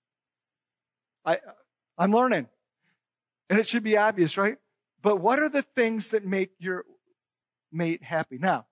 I, 1.26 1.40
I'm 1.98 2.14
learning. 2.14 2.48
And 3.50 3.60
it 3.60 3.68
should 3.68 3.84
be 3.84 3.98
obvious, 3.98 4.38
right? 4.38 4.56
But 5.02 5.18
what 5.18 5.40
are 5.40 5.50
the 5.50 5.64
things 5.64 6.08
that 6.10 6.26
make 6.26 6.52
your 6.58 6.86
mate 7.70 8.02
happy? 8.02 8.38
Now, 8.38 8.66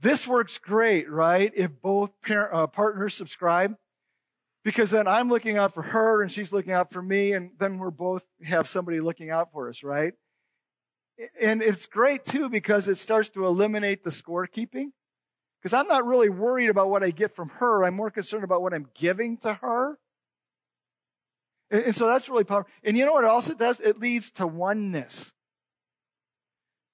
this 0.00 0.26
works 0.26 0.58
great, 0.58 1.10
right? 1.10 1.52
If 1.54 1.70
both 1.80 2.10
uh, 2.30 2.66
partners 2.66 3.14
subscribe. 3.14 3.76
Because 4.64 4.90
then 4.90 5.06
I'm 5.06 5.28
looking 5.28 5.56
out 5.56 5.74
for 5.74 5.82
her 5.82 6.22
and 6.22 6.32
she's 6.32 6.52
looking 6.52 6.72
out 6.72 6.92
for 6.92 7.00
me, 7.00 7.32
and 7.32 7.52
then 7.60 7.78
we're 7.78 7.92
both 7.92 8.24
have 8.44 8.68
somebody 8.68 9.00
looking 9.00 9.30
out 9.30 9.52
for 9.52 9.68
us, 9.68 9.84
right? 9.84 10.14
And 11.40 11.62
it's 11.62 11.86
great 11.86 12.24
too 12.24 12.48
because 12.48 12.88
it 12.88 12.96
starts 12.96 13.28
to 13.30 13.46
eliminate 13.46 14.02
the 14.02 14.10
scorekeeping. 14.10 14.86
Because 15.62 15.72
I'm 15.72 15.88
not 15.88 16.04
really 16.04 16.28
worried 16.28 16.68
about 16.68 16.90
what 16.90 17.02
I 17.02 17.10
get 17.10 17.34
from 17.34 17.48
her. 17.60 17.84
I'm 17.84 17.94
more 17.94 18.10
concerned 18.10 18.44
about 18.44 18.60
what 18.60 18.74
I'm 18.74 18.88
giving 18.94 19.36
to 19.38 19.54
her. 19.54 19.98
And, 21.70 21.84
and 21.84 21.94
so 21.94 22.06
that's 22.06 22.28
really 22.28 22.44
powerful. 22.44 22.70
And 22.84 22.98
you 22.98 23.04
know 23.04 23.12
what 23.12 23.24
else 23.24 23.48
it 23.48 23.58
does? 23.58 23.80
It 23.80 23.98
leads 23.98 24.30
to 24.32 24.46
oneness. 24.46 25.32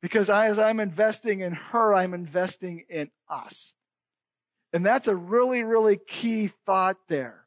Because 0.03 0.29
as 0.29 0.59
I'm 0.59 0.81
investing 0.81 1.41
in 1.41 1.53
her, 1.53 1.95
I'm 1.95 2.13
investing 2.13 2.85
in 2.91 3.11
us. 3.31 3.73
And 4.73 4.85
that's 4.85 5.07
a 5.07 5.15
really, 5.15 5.63
really 5.63 5.97
key 5.97 6.51
thought 6.67 6.97
there. 7.09 7.47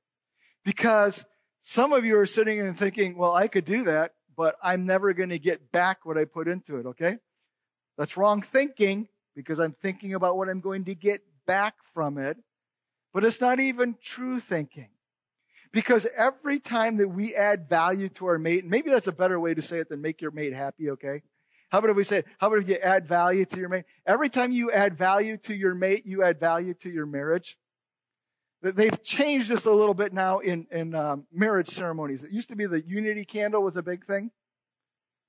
Because 0.63 1.25
some 1.61 1.91
of 1.91 2.05
you 2.05 2.17
are 2.17 2.25
sitting 2.25 2.59
and 2.59 2.77
thinking, 2.79 3.17
well, 3.17 3.33
I 3.33 3.49
could 3.49 3.65
do 3.65 3.83
that, 3.83 4.13
but 4.37 4.55
I'm 4.63 4.85
never 4.85 5.13
going 5.13 5.29
to 5.29 5.39
get 5.39 5.71
back 5.71 6.05
what 6.05 6.17
I 6.17 6.25
put 6.25 6.47
into 6.47 6.77
it, 6.77 6.85
okay? 6.85 7.17
That's 7.97 8.15
wrong 8.15 8.41
thinking 8.41 9.09
because 9.35 9.59
I'm 9.59 9.73
thinking 9.73 10.13
about 10.13 10.37
what 10.37 10.49
I'm 10.49 10.61
going 10.61 10.85
to 10.85 10.95
get 10.95 11.21
back 11.45 11.75
from 11.93 12.17
it. 12.17 12.37
But 13.13 13.25
it's 13.25 13.41
not 13.41 13.59
even 13.59 13.95
true 14.01 14.39
thinking. 14.39 14.89
Because 15.73 16.07
every 16.15 16.59
time 16.59 16.97
that 16.97 17.09
we 17.09 17.35
add 17.35 17.67
value 17.67 18.07
to 18.09 18.27
our 18.27 18.37
mate, 18.37 18.63
and 18.63 18.71
maybe 18.71 18.91
that's 18.91 19.07
a 19.07 19.11
better 19.11 19.39
way 19.39 19.53
to 19.53 19.61
say 19.61 19.79
it 19.79 19.89
than 19.89 20.01
make 20.01 20.21
your 20.21 20.31
mate 20.31 20.53
happy, 20.53 20.91
okay? 20.91 21.21
How 21.69 21.79
about 21.79 21.91
if 21.91 21.97
we 21.97 22.03
say, 22.03 22.23
how 22.37 22.47
about 22.47 22.59
if 22.59 22.69
you 22.69 22.75
add 22.75 23.07
value 23.07 23.45
to 23.45 23.59
your 23.59 23.69
mate? 23.69 23.85
Every 24.05 24.29
time 24.29 24.51
you 24.51 24.71
add 24.71 24.97
value 24.97 25.37
to 25.37 25.55
your 25.55 25.73
mate, 25.75 26.05
you 26.05 26.23
add 26.23 26.39
value 26.39 26.73
to 26.75 26.89
your 26.89 27.05
marriage. 27.05 27.57
They've 28.61 29.03
changed 29.03 29.49
this 29.49 29.65
a 29.65 29.71
little 29.71 29.93
bit 29.93 30.13
now 30.13 30.39
in, 30.39 30.67
in 30.71 30.95
um, 30.95 31.25
marriage 31.31 31.69
ceremonies. 31.69 32.23
It 32.23 32.31
used 32.31 32.49
to 32.49 32.55
be 32.55 32.65
the 32.65 32.81
unity 32.85 33.25
candle 33.25 33.61
was 33.61 33.77
a 33.77 33.83
big 33.83 34.05
thing. 34.05 34.31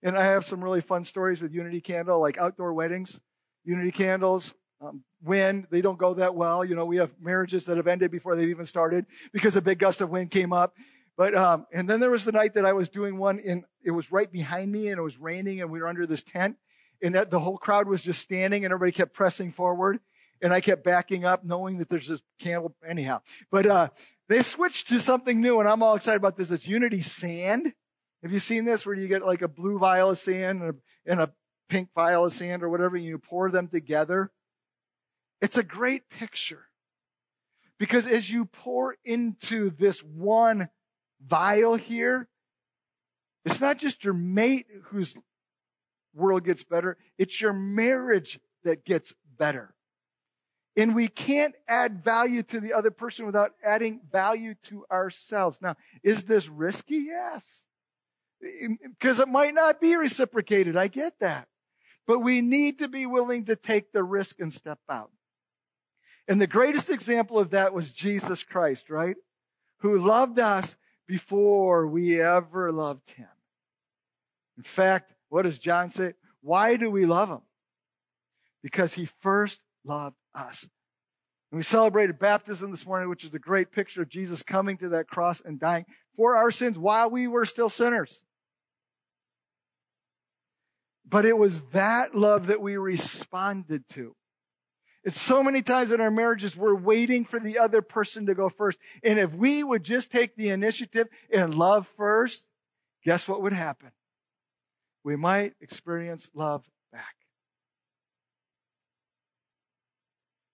And 0.03 0.16
I 0.16 0.25
have 0.25 0.44
some 0.44 0.62
really 0.62 0.81
fun 0.81 1.05
stories 1.05 1.42
with 1.42 1.53
unity 1.53 1.81
candle, 1.81 2.20
like 2.20 2.38
outdoor 2.38 2.72
weddings, 2.72 3.20
unity 3.64 3.90
candles, 3.90 4.55
um, 4.81 5.03
wind. 5.22 5.66
They 5.70 5.81
don't 5.81 5.99
go 5.99 6.14
that 6.14 6.35
well. 6.35 6.64
You 6.64 6.77
know, 6.77 6.85
we 6.85 6.96
have 6.99 7.11
marriages 7.20 7.64
that 7.64 7.77
have 7.77 7.87
ended 7.87 8.11
before 8.11 8.37
they've 8.37 8.49
even 8.49 8.66
started 8.66 9.07
because 9.33 9.57
a 9.57 9.62
big 9.62 9.79
gust 9.79 10.01
of 10.01 10.11
wind 10.11 10.31
came 10.31 10.53
up. 10.53 10.75
But, 11.16 11.35
um, 11.35 11.66
and 11.72 11.88
then 11.88 12.00
there 12.00 12.11
was 12.11 12.24
the 12.24 12.33
night 12.33 12.55
that 12.55 12.66
I 12.66 12.74
was 12.74 12.88
doing 12.88 13.16
one 13.16 13.38
in, 13.38 13.64
it 13.83 13.90
was 13.90 14.12
right 14.12 14.31
behind 14.31 14.70
me 14.70 14.88
and 14.88 14.98
it 14.98 15.02
was 15.02 15.18
raining 15.18 15.62
and 15.62 15.70
we 15.70 15.81
were 15.81 15.88
under 15.88 16.07
this 16.07 16.22
tent 16.22 16.57
and 17.02 17.14
that 17.14 17.31
the 17.31 17.40
whole 17.40 17.57
crowd 17.57 17.88
was 17.88 18.02
just 18.02 18.20
standing 18.20 18.64
and 18.64 18.72
everybody 18.72 18.92
kept 18.92 19.14
pressing 19.14 19.50
forward 19.50 19.98
and 20.42 20.52
I 20.52 20.61
kept 20.61 20.85
backing 20.85 21.24
up 21.24 21.44
knowing 21.44 21.79
that 21.79 21.88
there's 21.88 22.09
this 22.09 22.20
candle 22.38 22.74
anyhow. 22.87 23.22
But, 23.50 23.66
uh, 23.66 23.88
they 24.29 24.42
switched 24.42 24.88
to 24.88 25.00
something 25.00 25.40
new 25.40 25.61
and 25.61 25.68
I'm 25.68 25.83
all 25.83 25.94
excited 25.94 26.18
about 26.18 26.37
this. 26.37 26.50
It's 26.50 26.68
Unity 26.68 27.00
Sand. 27.00 27.72
Have 28.22 28.33
you 28.33 28.38
seen 28.38 28.64
this 28.64 28.85
where 28.85 28.94
you 28.94 29.09
get 29.09 29.24
like 29.24 29.42
a 29.42 29.48
blue 29.48 29.79
vial 29.79 30.11
of 30.11 30.18
sand 30.18 30.62
and 30.62 30.70
a, 30.70 31.11
and 31.11 31.20
a 31.20 31.33
pink 31.68 31.90
vial 31.94 32.26
of 32.26 32.33
sand 32.33 32.62
or 32.62 32.68
whatever 32.68 32.96
and 32.96 33.05
you 33.05 33.18
pour 33.18 33.50
them 33.50 33.68
together? 33.68 34.31
It's 35.40 35.57
a 35.57 35.62
great 35.62 36.11
picture. 36.11 36.64
Because 37.79 38.07
as 38.07 38.31
you 38.31 38.46
pour 38.46 38.96
into 39.05 39.70
this 39.70 40.00
one 40.00 40.68
vial 41.24 41.76
here, 41.76 42.29
it's 43.44 43.61
not 43.61 43.79
just 43.79 44.05
your 44.05 44.14
mate 44.14 44.66
whose 44.85 45.16
world 46.14 46.44
gets 46.44 46.64
better, 46.64 46.96
it's 47.18 47.40
your 47.40 47.52
marriage 47.52 48.40
that 48.64 48.85
gets 48.85 49.14
better. 49.38 49.74
And 50.76 50.94
we 50.94 51.09
can't 51.09 51.55
add 51.66 52.05
value 52.05 52.42
to 52.44 52.61
the 52.61 52.74
other 52.74 52.90
person 52.90 53.24
without 53.24 53.52
adding 53.64 54.00
value 54.12 54.55
to 54.64 54.85
ourselves. 54.90 55.59
Now, 55.62 55.76
is 56.02 56.24
this 56.24 56.48
risky? 56.48 56.96
Yes. 56.96 57.64
Because 58.83 59.18
it 59.18 59.29
might 59.29 59.55
not 59.55 59.81
be 59.81 59.96
reciprocated. 59.96 60.76
I 60.76 60.88
get 60.88 61.18
that. 61.20 61.48
But 62.07 62.18
we 62.18 62.42
need 62.42 62.79
to 62.81 62.88
be 62.88 63.07
willing 63.07 63.46
to 63.46 63.57
take 63.57 63.92
the 63.92 64.05
risk 64.05 64.38
and 64.38 64.52
step 64.52 64.79
out. 64.88 65.11
And 66.29 66.40
the 66.40 66.46
greatest 66.46 66.90
example 66.90 67.38
of 67.38 67.50
that 67.50 67.72
was 67.72 67.92
Jesus 67.92 68.42
Christ, 68.42 68.90
right? 68.90 69.16
Who 69.79 69.98
loved 69.98 70.38
us 70.38 70.76
before 71.06 71.86
we 71.86 72.20
ever 72.20 72.72
loved 72.72 73.10
him. 73.10 73.28
In 74.56 74.62
fact, 74.62 75.12
what 75.28 75.42
does 75.42 75.58
John 75.58 75.88
say? 75.88 76.14
Why 76.40 76.76
do 76.76 76.90
we 76.90 77.06
love 77.06 77.28
him? 77.28 77.42
Because 78.62 78.94
he 78.94 79.06
first 79.06 79.60
loved 79.84 80.16
us. 80.34 80.68
And 81.50 81.58
we 81.58 81.62
celebrated 81.62 82.18
baptism 82.18 82.70
this 82.70 82.86
morning, 82.86 83.08
which 83.08 83.24
is 83.24 83.34
a 83.34 83.38
great 83.38 83.70
picture 83.70 84.02
of 84.02 84.08
Jesus 84.08 84.42
coming 84.42 84.76
to 84.78 84.88
that 84.90 85.08
cross 85.08 85.40
and 85.40 85.60
dying 85.60 85.84
for 86.16 86.36
our 86.36 86.50
sins 86.50 86.78
while 86.78 87.08
we 87.10 87.28
were 87.28 87.44
still 87.44 87.68
sinners. 87.68 88.22
But 91.08 91.24
it 91.24 91.38
was 91.38 91.62
that 91.72 92.14
love 92.16 92.48
that 92.48 92.60
we 92.60 92.76
responded 92.76 93.88
to. 93.90 94.16
It's 95.06 95.20
so 95.20 95.40
many 95.40 95.62
times 95.62 95.92
in 95.92 96.00
our 96.00 96.10
marriages, 96.10 96.56
we're 96.56 96.74
waiting 96.74 97.24
for 97.24 97.38
the 97.38 97.60
other 97.60 97.80
person 97.80 98.26
to 98.26 98.34
go 98.34 98.48
first. 98.48 98.76
And 99.04 99.20
if 99.20 99.32
we 99.32 99.62
would 99.62 99.84
just 99.84 100.10
take 100.10 100.34
the 100.34 100.48
initiative 100.48 101.06
and 101.32 101.54
love 101.54 101.86
first, 101.86 102.44
guess 103.04 103.28
what 103.28 103.40
would 103.40 103.52
happen? 103.52 103.92
We 105.04 105.14
might 105.14 105.54
experience 105.60 106.28
love 106.34 106.64
back. 106.92 107.14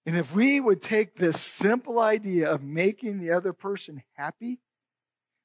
And 0.05 0.19
if 0.19 0.35
we 0.35 0.61
would 0.61 0.83
take 0.83 1.17
this 1.17 1.41
simple 1.41 1.99
idea 1.99 2.53
of 2.53 2.63
making 2.63 3.21
the 3.21 3.31
other 3.31 3.55
person 3.55 4.03
happy, 4.17 4.61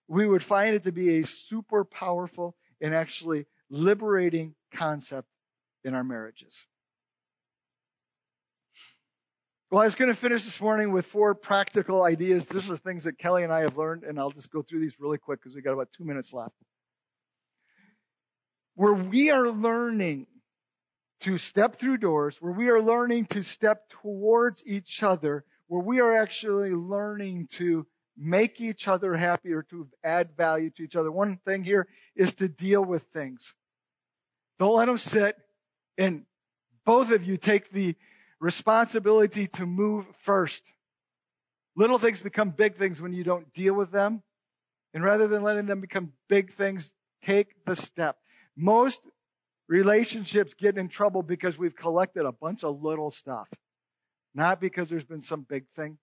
we 0.10 0.28
would 0.28 0.44
find 0.44 0.76
it 0.76 0.84
to 0.84 0.92
be 0.92 1.22
a 1.22 1.26
super 1.26 1.86
powerful 1.86 2.58
and 2.82 2.94
actually 2.94 3.46
liberating 3.70 4.56
concept 4.70 5.30
in 5.86 5.94
our 5.94 6.04
marriages. 6.04 6.66
Well, 9.70 9.82
I 9.82 9.86
was 9.86 9.96
going 9.96 10.08
to 10.08 10.16
finish 10.16 10.46
this 10.46 10.62
morning 10.62 10.94
with 10.94 11.08
four 11.08 11.36
practical 11.36 12.04
ideas. 12.04 12.48
These 12.48 12.72
are 12.72 12.78
things 12.78 13.04
that 13.04 13.18
Kelly 13.18 13.44
and 13.44 13.52
I 13.52 13.60
have 13.62 13.78
learned, 13.78 14.04
and 14.06 14.18
I'll 14.18 14.32
just 14.32 14.50
go 14.50 14.62
through 14.62 14.80
these 14.80 14.98
really 14.98 15.18
quick 15.18 15.42
because 15.42 15.56
we 15.56 15.62
got 15.62 15.74
about 15.74 15.92
two 15.92 16.06
minutes 16.06 16.32
left. 16.32 16.56
Where 18.76 18.94
we 18.94 19.30
are 19.30 19.50
learning 19.50 20.28
to 21.20 21.38
step 21.38 21.78
through 21.78 21.98
doors, 21.98 22.38
where 22.40 22.54
we 22.54 22.70
are 22.70 22.82
learning 22.82 23.26
to 23.26 23.44
step 23.44 23.90
towards 23.90 24.64
each 24.66 25.04
other, 25.04 25.44
where 25.68 25.84
we 25.84 26.00
are 26.00 26.16
actually 26.16 26.72
learning 26.72 27.48
to 27.56 27.88
make 28.18 28.62
each 28.62 28.88
other 28.88 29.18
happy 29.18 29.52
or 29.52 29.64
to 29.64 29.90
add 30.02 30.30
value 30.38 30.70
to 30.78 30.84
each 30.84 30.96
other. 30.96 31.12
One 31.12 31.40
thing 31.46 31.66
here 31.66 31.90
is 32.16 32.34
to 32.36 32.48
deal 32.48 32.86
with 32.86 33.04
things. 33.12 33.54
Don't 34.60 34.78
let 34.78 34.86
them 34.86 34.98
sit 34.98 35.36
and 35.98 36.24
both 36.86 37.12
of 37.12 37.26
you 37.26 37.36
take 37.36 37.72
the 37.72 37.98
responsibility 38.40 39.48
to 39.48 39.66
move 39.66 40.06
first. 40.24 40.64
Little 41.76 42.00
things 42.00 42.22
become 42.22 42.52
big 42.52 42.78
things 42.78 43.02
when 43.02 43.14
you 43.14 43.24
don't 43.24 43.54
deal 43.54 43.74
with 43.74 43.92
them. 43.92 44.24
And 44.94 45.04
rather 45.04 45.28
than 45.28 45.44
letting 45.44 45.66
them 45.68 45.82
become 45.82 46.14
big 46.28 46.54
things, 46.54 46.94
take 47.22 47.66
the 47.66 47.76
step. 47.76 48.18
Most 48.56 49.02
relationships 49.68 50.54
get 50.54 50.78
in 50.78 50.88
trouble 50.88 51.22
because 51.22 51.58
we've 51.58 51.76
collected 51.76 52.26
a 52.26 52.32
bunch 52.32 52.64
of 52.64 52.82
little 52.82 53.12
stuff. 53.12 53.48
Not 54.34 54.60
because 54.60 54.90
there's 54.90 55.04
been 55.04 55.22
some 55.22 55.42
big 55.42 55.66
thing. 55.76 55.98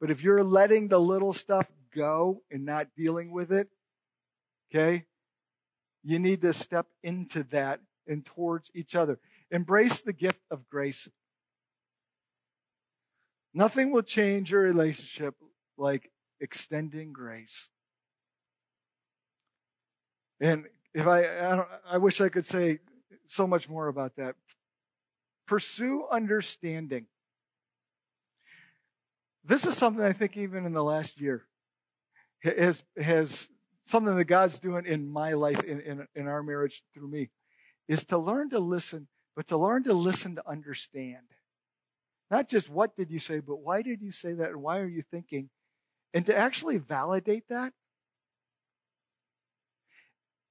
But 0.00 0.10
if 0.10 0.22
you're 0.22 0.42
letting 0.42 0.88
the 0.88 0.98
little 0.98 1.32
stuff 1.32 1.70
go 1.94 2.42
and 2.50 2.64
not 2.64 2.88
dealing 2.96 3.30
with 3.30 3.52
it, 3.52 3.68
okay, 4.72 5.04
you 6.02 6.18
need 6.18 6.40
to 6.42 6.52
step 6.52 6.86
into 7.02 7.42
that 7.50 7.80
and 8.06 8.24
towards 8.24 8.70
each 8.74 8.94
other. 8.94 9.18
Embrace 9.50 10.00
the 10.00 10.12
gift 10.12 10.40
of 10.50 10.68
grace 10.68 11.08
Nothing 13.52 13.92
will 13.92 14.02
change 14.02 14.52
your 14.52 14.62
relationship 14.62 15.34
like 15.76 16.10
extending 16.40 17.12
grace. 17.12 17.68
And 20.40 20.66
if 20.94 21.06
I, 21.06 21.24
I, 21.24 21.64
I, 21.92 21.98
wish 21.98 22.20
I 22.20 22.28
could 22.28 22.46
say 22.46 22.78
so 23.26 23.46
much 23.46 23.68
more 23.68 23.88
about 23.88 24.16
that. 24.16 24.36
Pursue 25.46 26.06
understanding. 26.10 27.06
This 29.44 29.66
is 29.66 29.76
something 29.76 30.04
I 30.04 30.12
think 30.12 30.36
even 30.36 30.64
in 30.64 30.72
the 30.72 30.82
last 30.82 31.20
year 31.20 31.44
has, 32.42 32.82
has 33.00 33.48
something 33.84 34.16
that 34.16 34.24
God's 34.24 34.58
doing 34.58 34.86
in 34.86 35.10
my 35.10 35.32
life, 35.32 35.62
in, 35.64 35.80
in, 35.80 36.06
in 36.14 36.26
our 36.26 36.42
marriage 36.42 36.82
through 36.94 37.08
me, 37.08 37.30
is 37.88 38.04
to 38.04 38.18
learn 38.18 38.50
to 38.50 38.58
listen, 38.58 39.08
but 39.34 39.48
to 39.48 39.56
learn 39.56 39.82
to 39.84 39.92
listen 39.92 40.36
to 40.36 40.48
understand. 40.48 41.26
Not 42.30 42.48
just 42.48 42.70
what 42.70 42.96
did 42.96 43.10
you 43.10 43.18
say, 43.18 43.40
but 43.40 43.56
why 43.56 43.82
did 43.82 44.00
you 44.00 44.12
say 44.12 44.32
that 44.34 44.50
and 44.50 44.62
why 44.62 44.78
are 44.78 44.88
you 44.88 45.02
thinking? 45.10 45.50
And 46.14 46.24
to 46.26 46.36
actually 46.36 46.78
validate 46.78 47.48
that. 47.48 47.72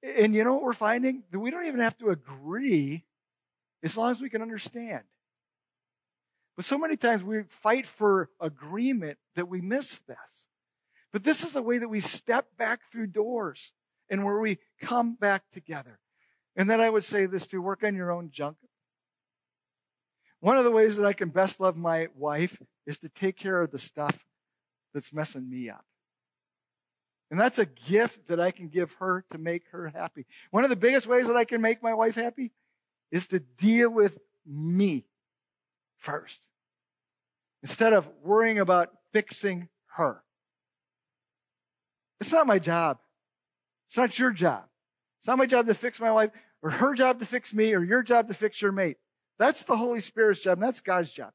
And 0.02 0.34
you 0.34 0.44
know 0.44 0.54
what 0.54 0.62
we're 0.62 0.72
finding? 0.72 1.24
We 1.32 1.50
don't 1.50 1.66
even 1.66 1.80
have 1.80 1.96
to 1.98 2.10
agree 2.10 3.04
as 3.82 3.96
long 3.96 4.10
as 4.10 4.20
we 4.20 4.30
can 4.30 4.42
understand. 4.42 5.02
But 6.56 6.64
so 6.64 6.76
many 6.76 6.96
times 6.96 7.22
we 7.22 7.44
fight 7.48 7.86
for 7.86 8.28
agreement 8.40 9.18
that 9.34 9.48
we 9.48 9.60
miss 9.60 10.00
this. 10.06 10.46
But 11.12 11.24
this 11.24 11.42
is 11.42 11.52
the 11.52 11.62
way 11.62 11.78
that 11.78 11.88
we 11.88 12.00
step 12.00 12.46
back 12.58 12.80
through 12.90 13.08
doors 13.08 13.72
and 14.10 14.24
where 14.24 14.38
we 14.38 14.58
come 14.80 15.14
back 15.14 15.44
together. 15.52 15.98
And 16.56 16.68
then 16.68 16.80
I 16.80 16.90
would 16.90 17.04
say 17.04 17.26
this 17.26 17.46
to 17.48 17.62
work 17.62 17.82
on 17.84 17.94
your 17.94 18.10
own 18.10 18.30
junk. 18.30 18.56
One 20.40 20.56
of 20.56 20.64
the 20.64 20.70
ways 20.70 20.96
that 20.96 21.06
I 21.06 21.12
can 21.12 21.28
best 21.28 21.60
love 21.60 21.76
my 21.76 22.08
wife 22.16 22.60
is 22.86 22.98
to 22.98 23.08
take 23.08 23.36
care 23.36 23.60
of 23.60 23.70
the 23.70 23.78
stuff 23.78 24.18
that's 24.94 25.12
messing 25.12 25.48
me 25.48 25.70
up. 25.70 25.84
And 27.30 27.38
that's 27.38 27.58
a 27.58 27.66
gift 27.66 28.26
that 28.28 28.40
I 28.40 28.50
can 28.50 28.68
give 28.68 28.92
her 28.94 29.24
to 29.30 29.38
make 29.38 29.64
her 29.70 29.88
happy. 29.94 30.26
One 30.50 30.64
of 30.64 30.70
the 30.70 30.76
biggest 30.76 31.06
ways 31.06 31.28
that 31.28 31.36
I 31.36 31.44
can 31.44 31.60
make 31.60 31.82
my 31.82 31.94
wife 31.94 32.16
happy 32.16 32.52
is 33.12 33.26
to 33.28 33.38
deal 33.38 33.90
with 33.90 34.18
me 34.46 35.06
first 35.98 36.40
instead 37.62 37.92
of 37.92 38.08
worrying 38.24 38.58
about 38.58 38.88
fixing 39.12 39.68
her. 39.96 40.22
It's 42.20 42.32
not 42.32 42.46
my 42.46 42.58
job. 42.58 42.98
It's 43.86 43.96
not 43.96 44.18
your 44.18 44.30
job. 44.30 44.64
It's 45.20 45.28
not 45.28 45.38
my 45.38 45.46
job 45.46 45.66
to 45.66 45.74
fix 45.74 46.00
my 46.00 46.10
wife 46.10 46.30
or 46.62 46.70
her 46.70 46.94
job 46.94 47.18
to 47.20 47.26
fix 47.26 47.52
me 47.52 47.74
or 47.74 47.84
your 47.84 48.02
job 48.02 48.28
to 48.28 48.34
fix 48.34 48.60
your 48.62 48.72
mate. 48.72 48.96
That's 49.40 49.64
the 49.64 49.76
Holy 49.76 50.00
Spirit's 50.00 50.40
job 50.40 50.60
that's 50.60 50.82
God's 50.82 51.10
job. 51.10 51.32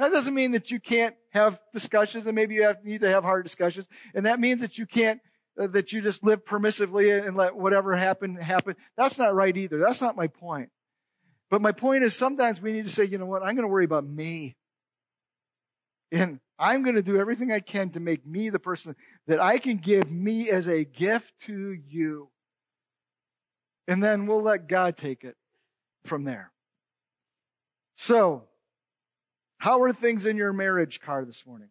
That 0.00 0.10
doesn't 0.10 0.34
mean 0.34 0.50
that 0.50 0.72
you 0.72 0.80
can't 0.80 1.14
have 1.30 1.60
discussions 1.72 2.26
and 2.26 2.34
maybe 2.34 2.56
you 2.56 2.64
have, 2.64 2.84
need 2.84 3.02
to 3.02 3.08
have 3.08 3.22
hard 3.22 3.44
discussions. 3.44 3.86
And 4.12 4.26
that 4.26 4.40
means 4.40 4.60
that 4.60 4.76
you 4.76 4.86
can't, 4.86 5.20
uh, 5.58 5.68
that 5.68 5.92
you 5.92 6.02
just 6.02 6.24
live 6.24 6.44
permissively 6.44 7.24
and 7.24 7.36
let 7.36 7.54
whatever 7.54 7.94
happen, 7.94 8.34
happen. 8.34 8.74
That's 8.96 9.20
not 9.20 9.36
right 9.36 9.56
either. 9.56 9.78
That's 9.78 10.02
not 10.02 10.16
my 10.16 10.26
point. 10.26 10.70
But 11.48 11.62
my 11.62 11.70
point 11.70 12.02
is 12.02 12.16
sometimes 12.16 12.60
we 12.60 12.72
need 12.72 12.86
to 12.86 12.92
say, 12.92 13.04
you 13.04 13.18
know 13.18 13.26
what? 13.26 13.44
I'm 13.44 13.54
going 13.54 13.66
to 13.66 13.72
worry 13.72 13.84
about 13.84 14.04
me. 14.04 14.56
And 16.10 16.40
I'm 16.58 16.82
going 16.82 16.96
to 16.96 17.02
do 17.02 17.18
everything 17.18 17.52
I 17.52 17.60
can 17.60 17.90
to 17.90 18.00
make 18.00 18.26
me 18.26 18.48
the 18.48 18.58
person 18.58 18.96
that 19.28 19.38
I 19.38 19.58
can 19.58 19.76
give 19.76 20.10
me 20.10 20.50
as 20.50 20.66
a 20.66 20.82
gift 20.82 21.32
to 21.42 21.78
you. 21.86 22.30
And 23.86 24.02
then 24.02 24.26
we'll 24.26 24.42
let 24.42 24.66
God 24.66 24.96
take 24.96 25.22
it 25.22 25.36
from 26.04 26.24
there. 26.24 26.50
So, 27.94 28.44
how 29.58 29.82
are 29.82 29.92
things 29.92 30.26
in 30.26 30.36
your 30.36 30.52
marriage 30.52 31.00
car 31.00 31.24
this 31.24 31.46
morning? 31.46 31.68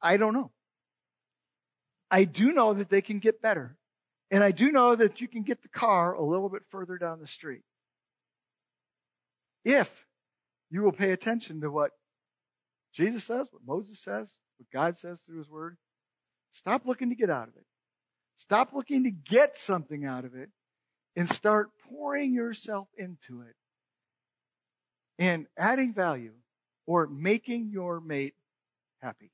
I 0.00 0.16
don't 0.16 0.34
know. 0.34 0.50
I 2.10 2.24
do 2.24 2.52
know 2.52 2.74
that 2.74 2.90
they 2.90 3.02
can 3.02 3.18
get 3.18 3.40
better. 3.40 3.76
And 4.30 4.42
I 4.42 4.50
do 4.50 4.72
know 4.72 4.96
that 4.96 5.20
you 5.20 5.28
can 5.28 5.42
get 5.42 5.62
the 5.62 5.68
car 5.68 6.14
a 6.14 6.24
little 6.24 6.48
bit 6.48 6.62
further 6.70 6.96
down 6.96 7.20
the 7.20 7.26
street. 7.26 7.62
If 9.64 10.06
you 10.70 10.82
will 10.82 10.92
pay 10.92 11.12
attention 11.12 11.60
to 11.60 11.70
what 11.70 11.92
Jesus 12.92 13.24
says, 13.24 13.48
what 13.50 13.62
Moses 13.64 14.00
says, 14.00 14.38
what 14.56 14.70
God 14.72 14.96
says 14.96 15.20
through 15.20 15.38
his 15.38 15.48
word. 15.48 15.76
Stop 16.50 16.86
looking 16.86 17.10
to 17.10 17.14
get 17.14 17.30
out 17.30 17.48
of 17.48 17.56
it. 17.56 17.64
Stop 18.36 18.72
looking 18.72 19.04
to 19.04 19.10
get 19.10 19.56
something 19.56 20.04
out 20.04 20.24
of 20.24 20.34
it 20.34 20.50
and 21.14 21.28
start 21.28 21.70
pouring 21.88 22.34
yourself 22.34 22.88
into 22.96 23.42
it 23.42 23.54
and 25.18 25.46
adding 25.56 25.94
value 25.94 26.34
or 26.86 27.06
making 27.06 27.70
your 27.70 28.00
mate 28.00 28.34
happy. 29.00 29.30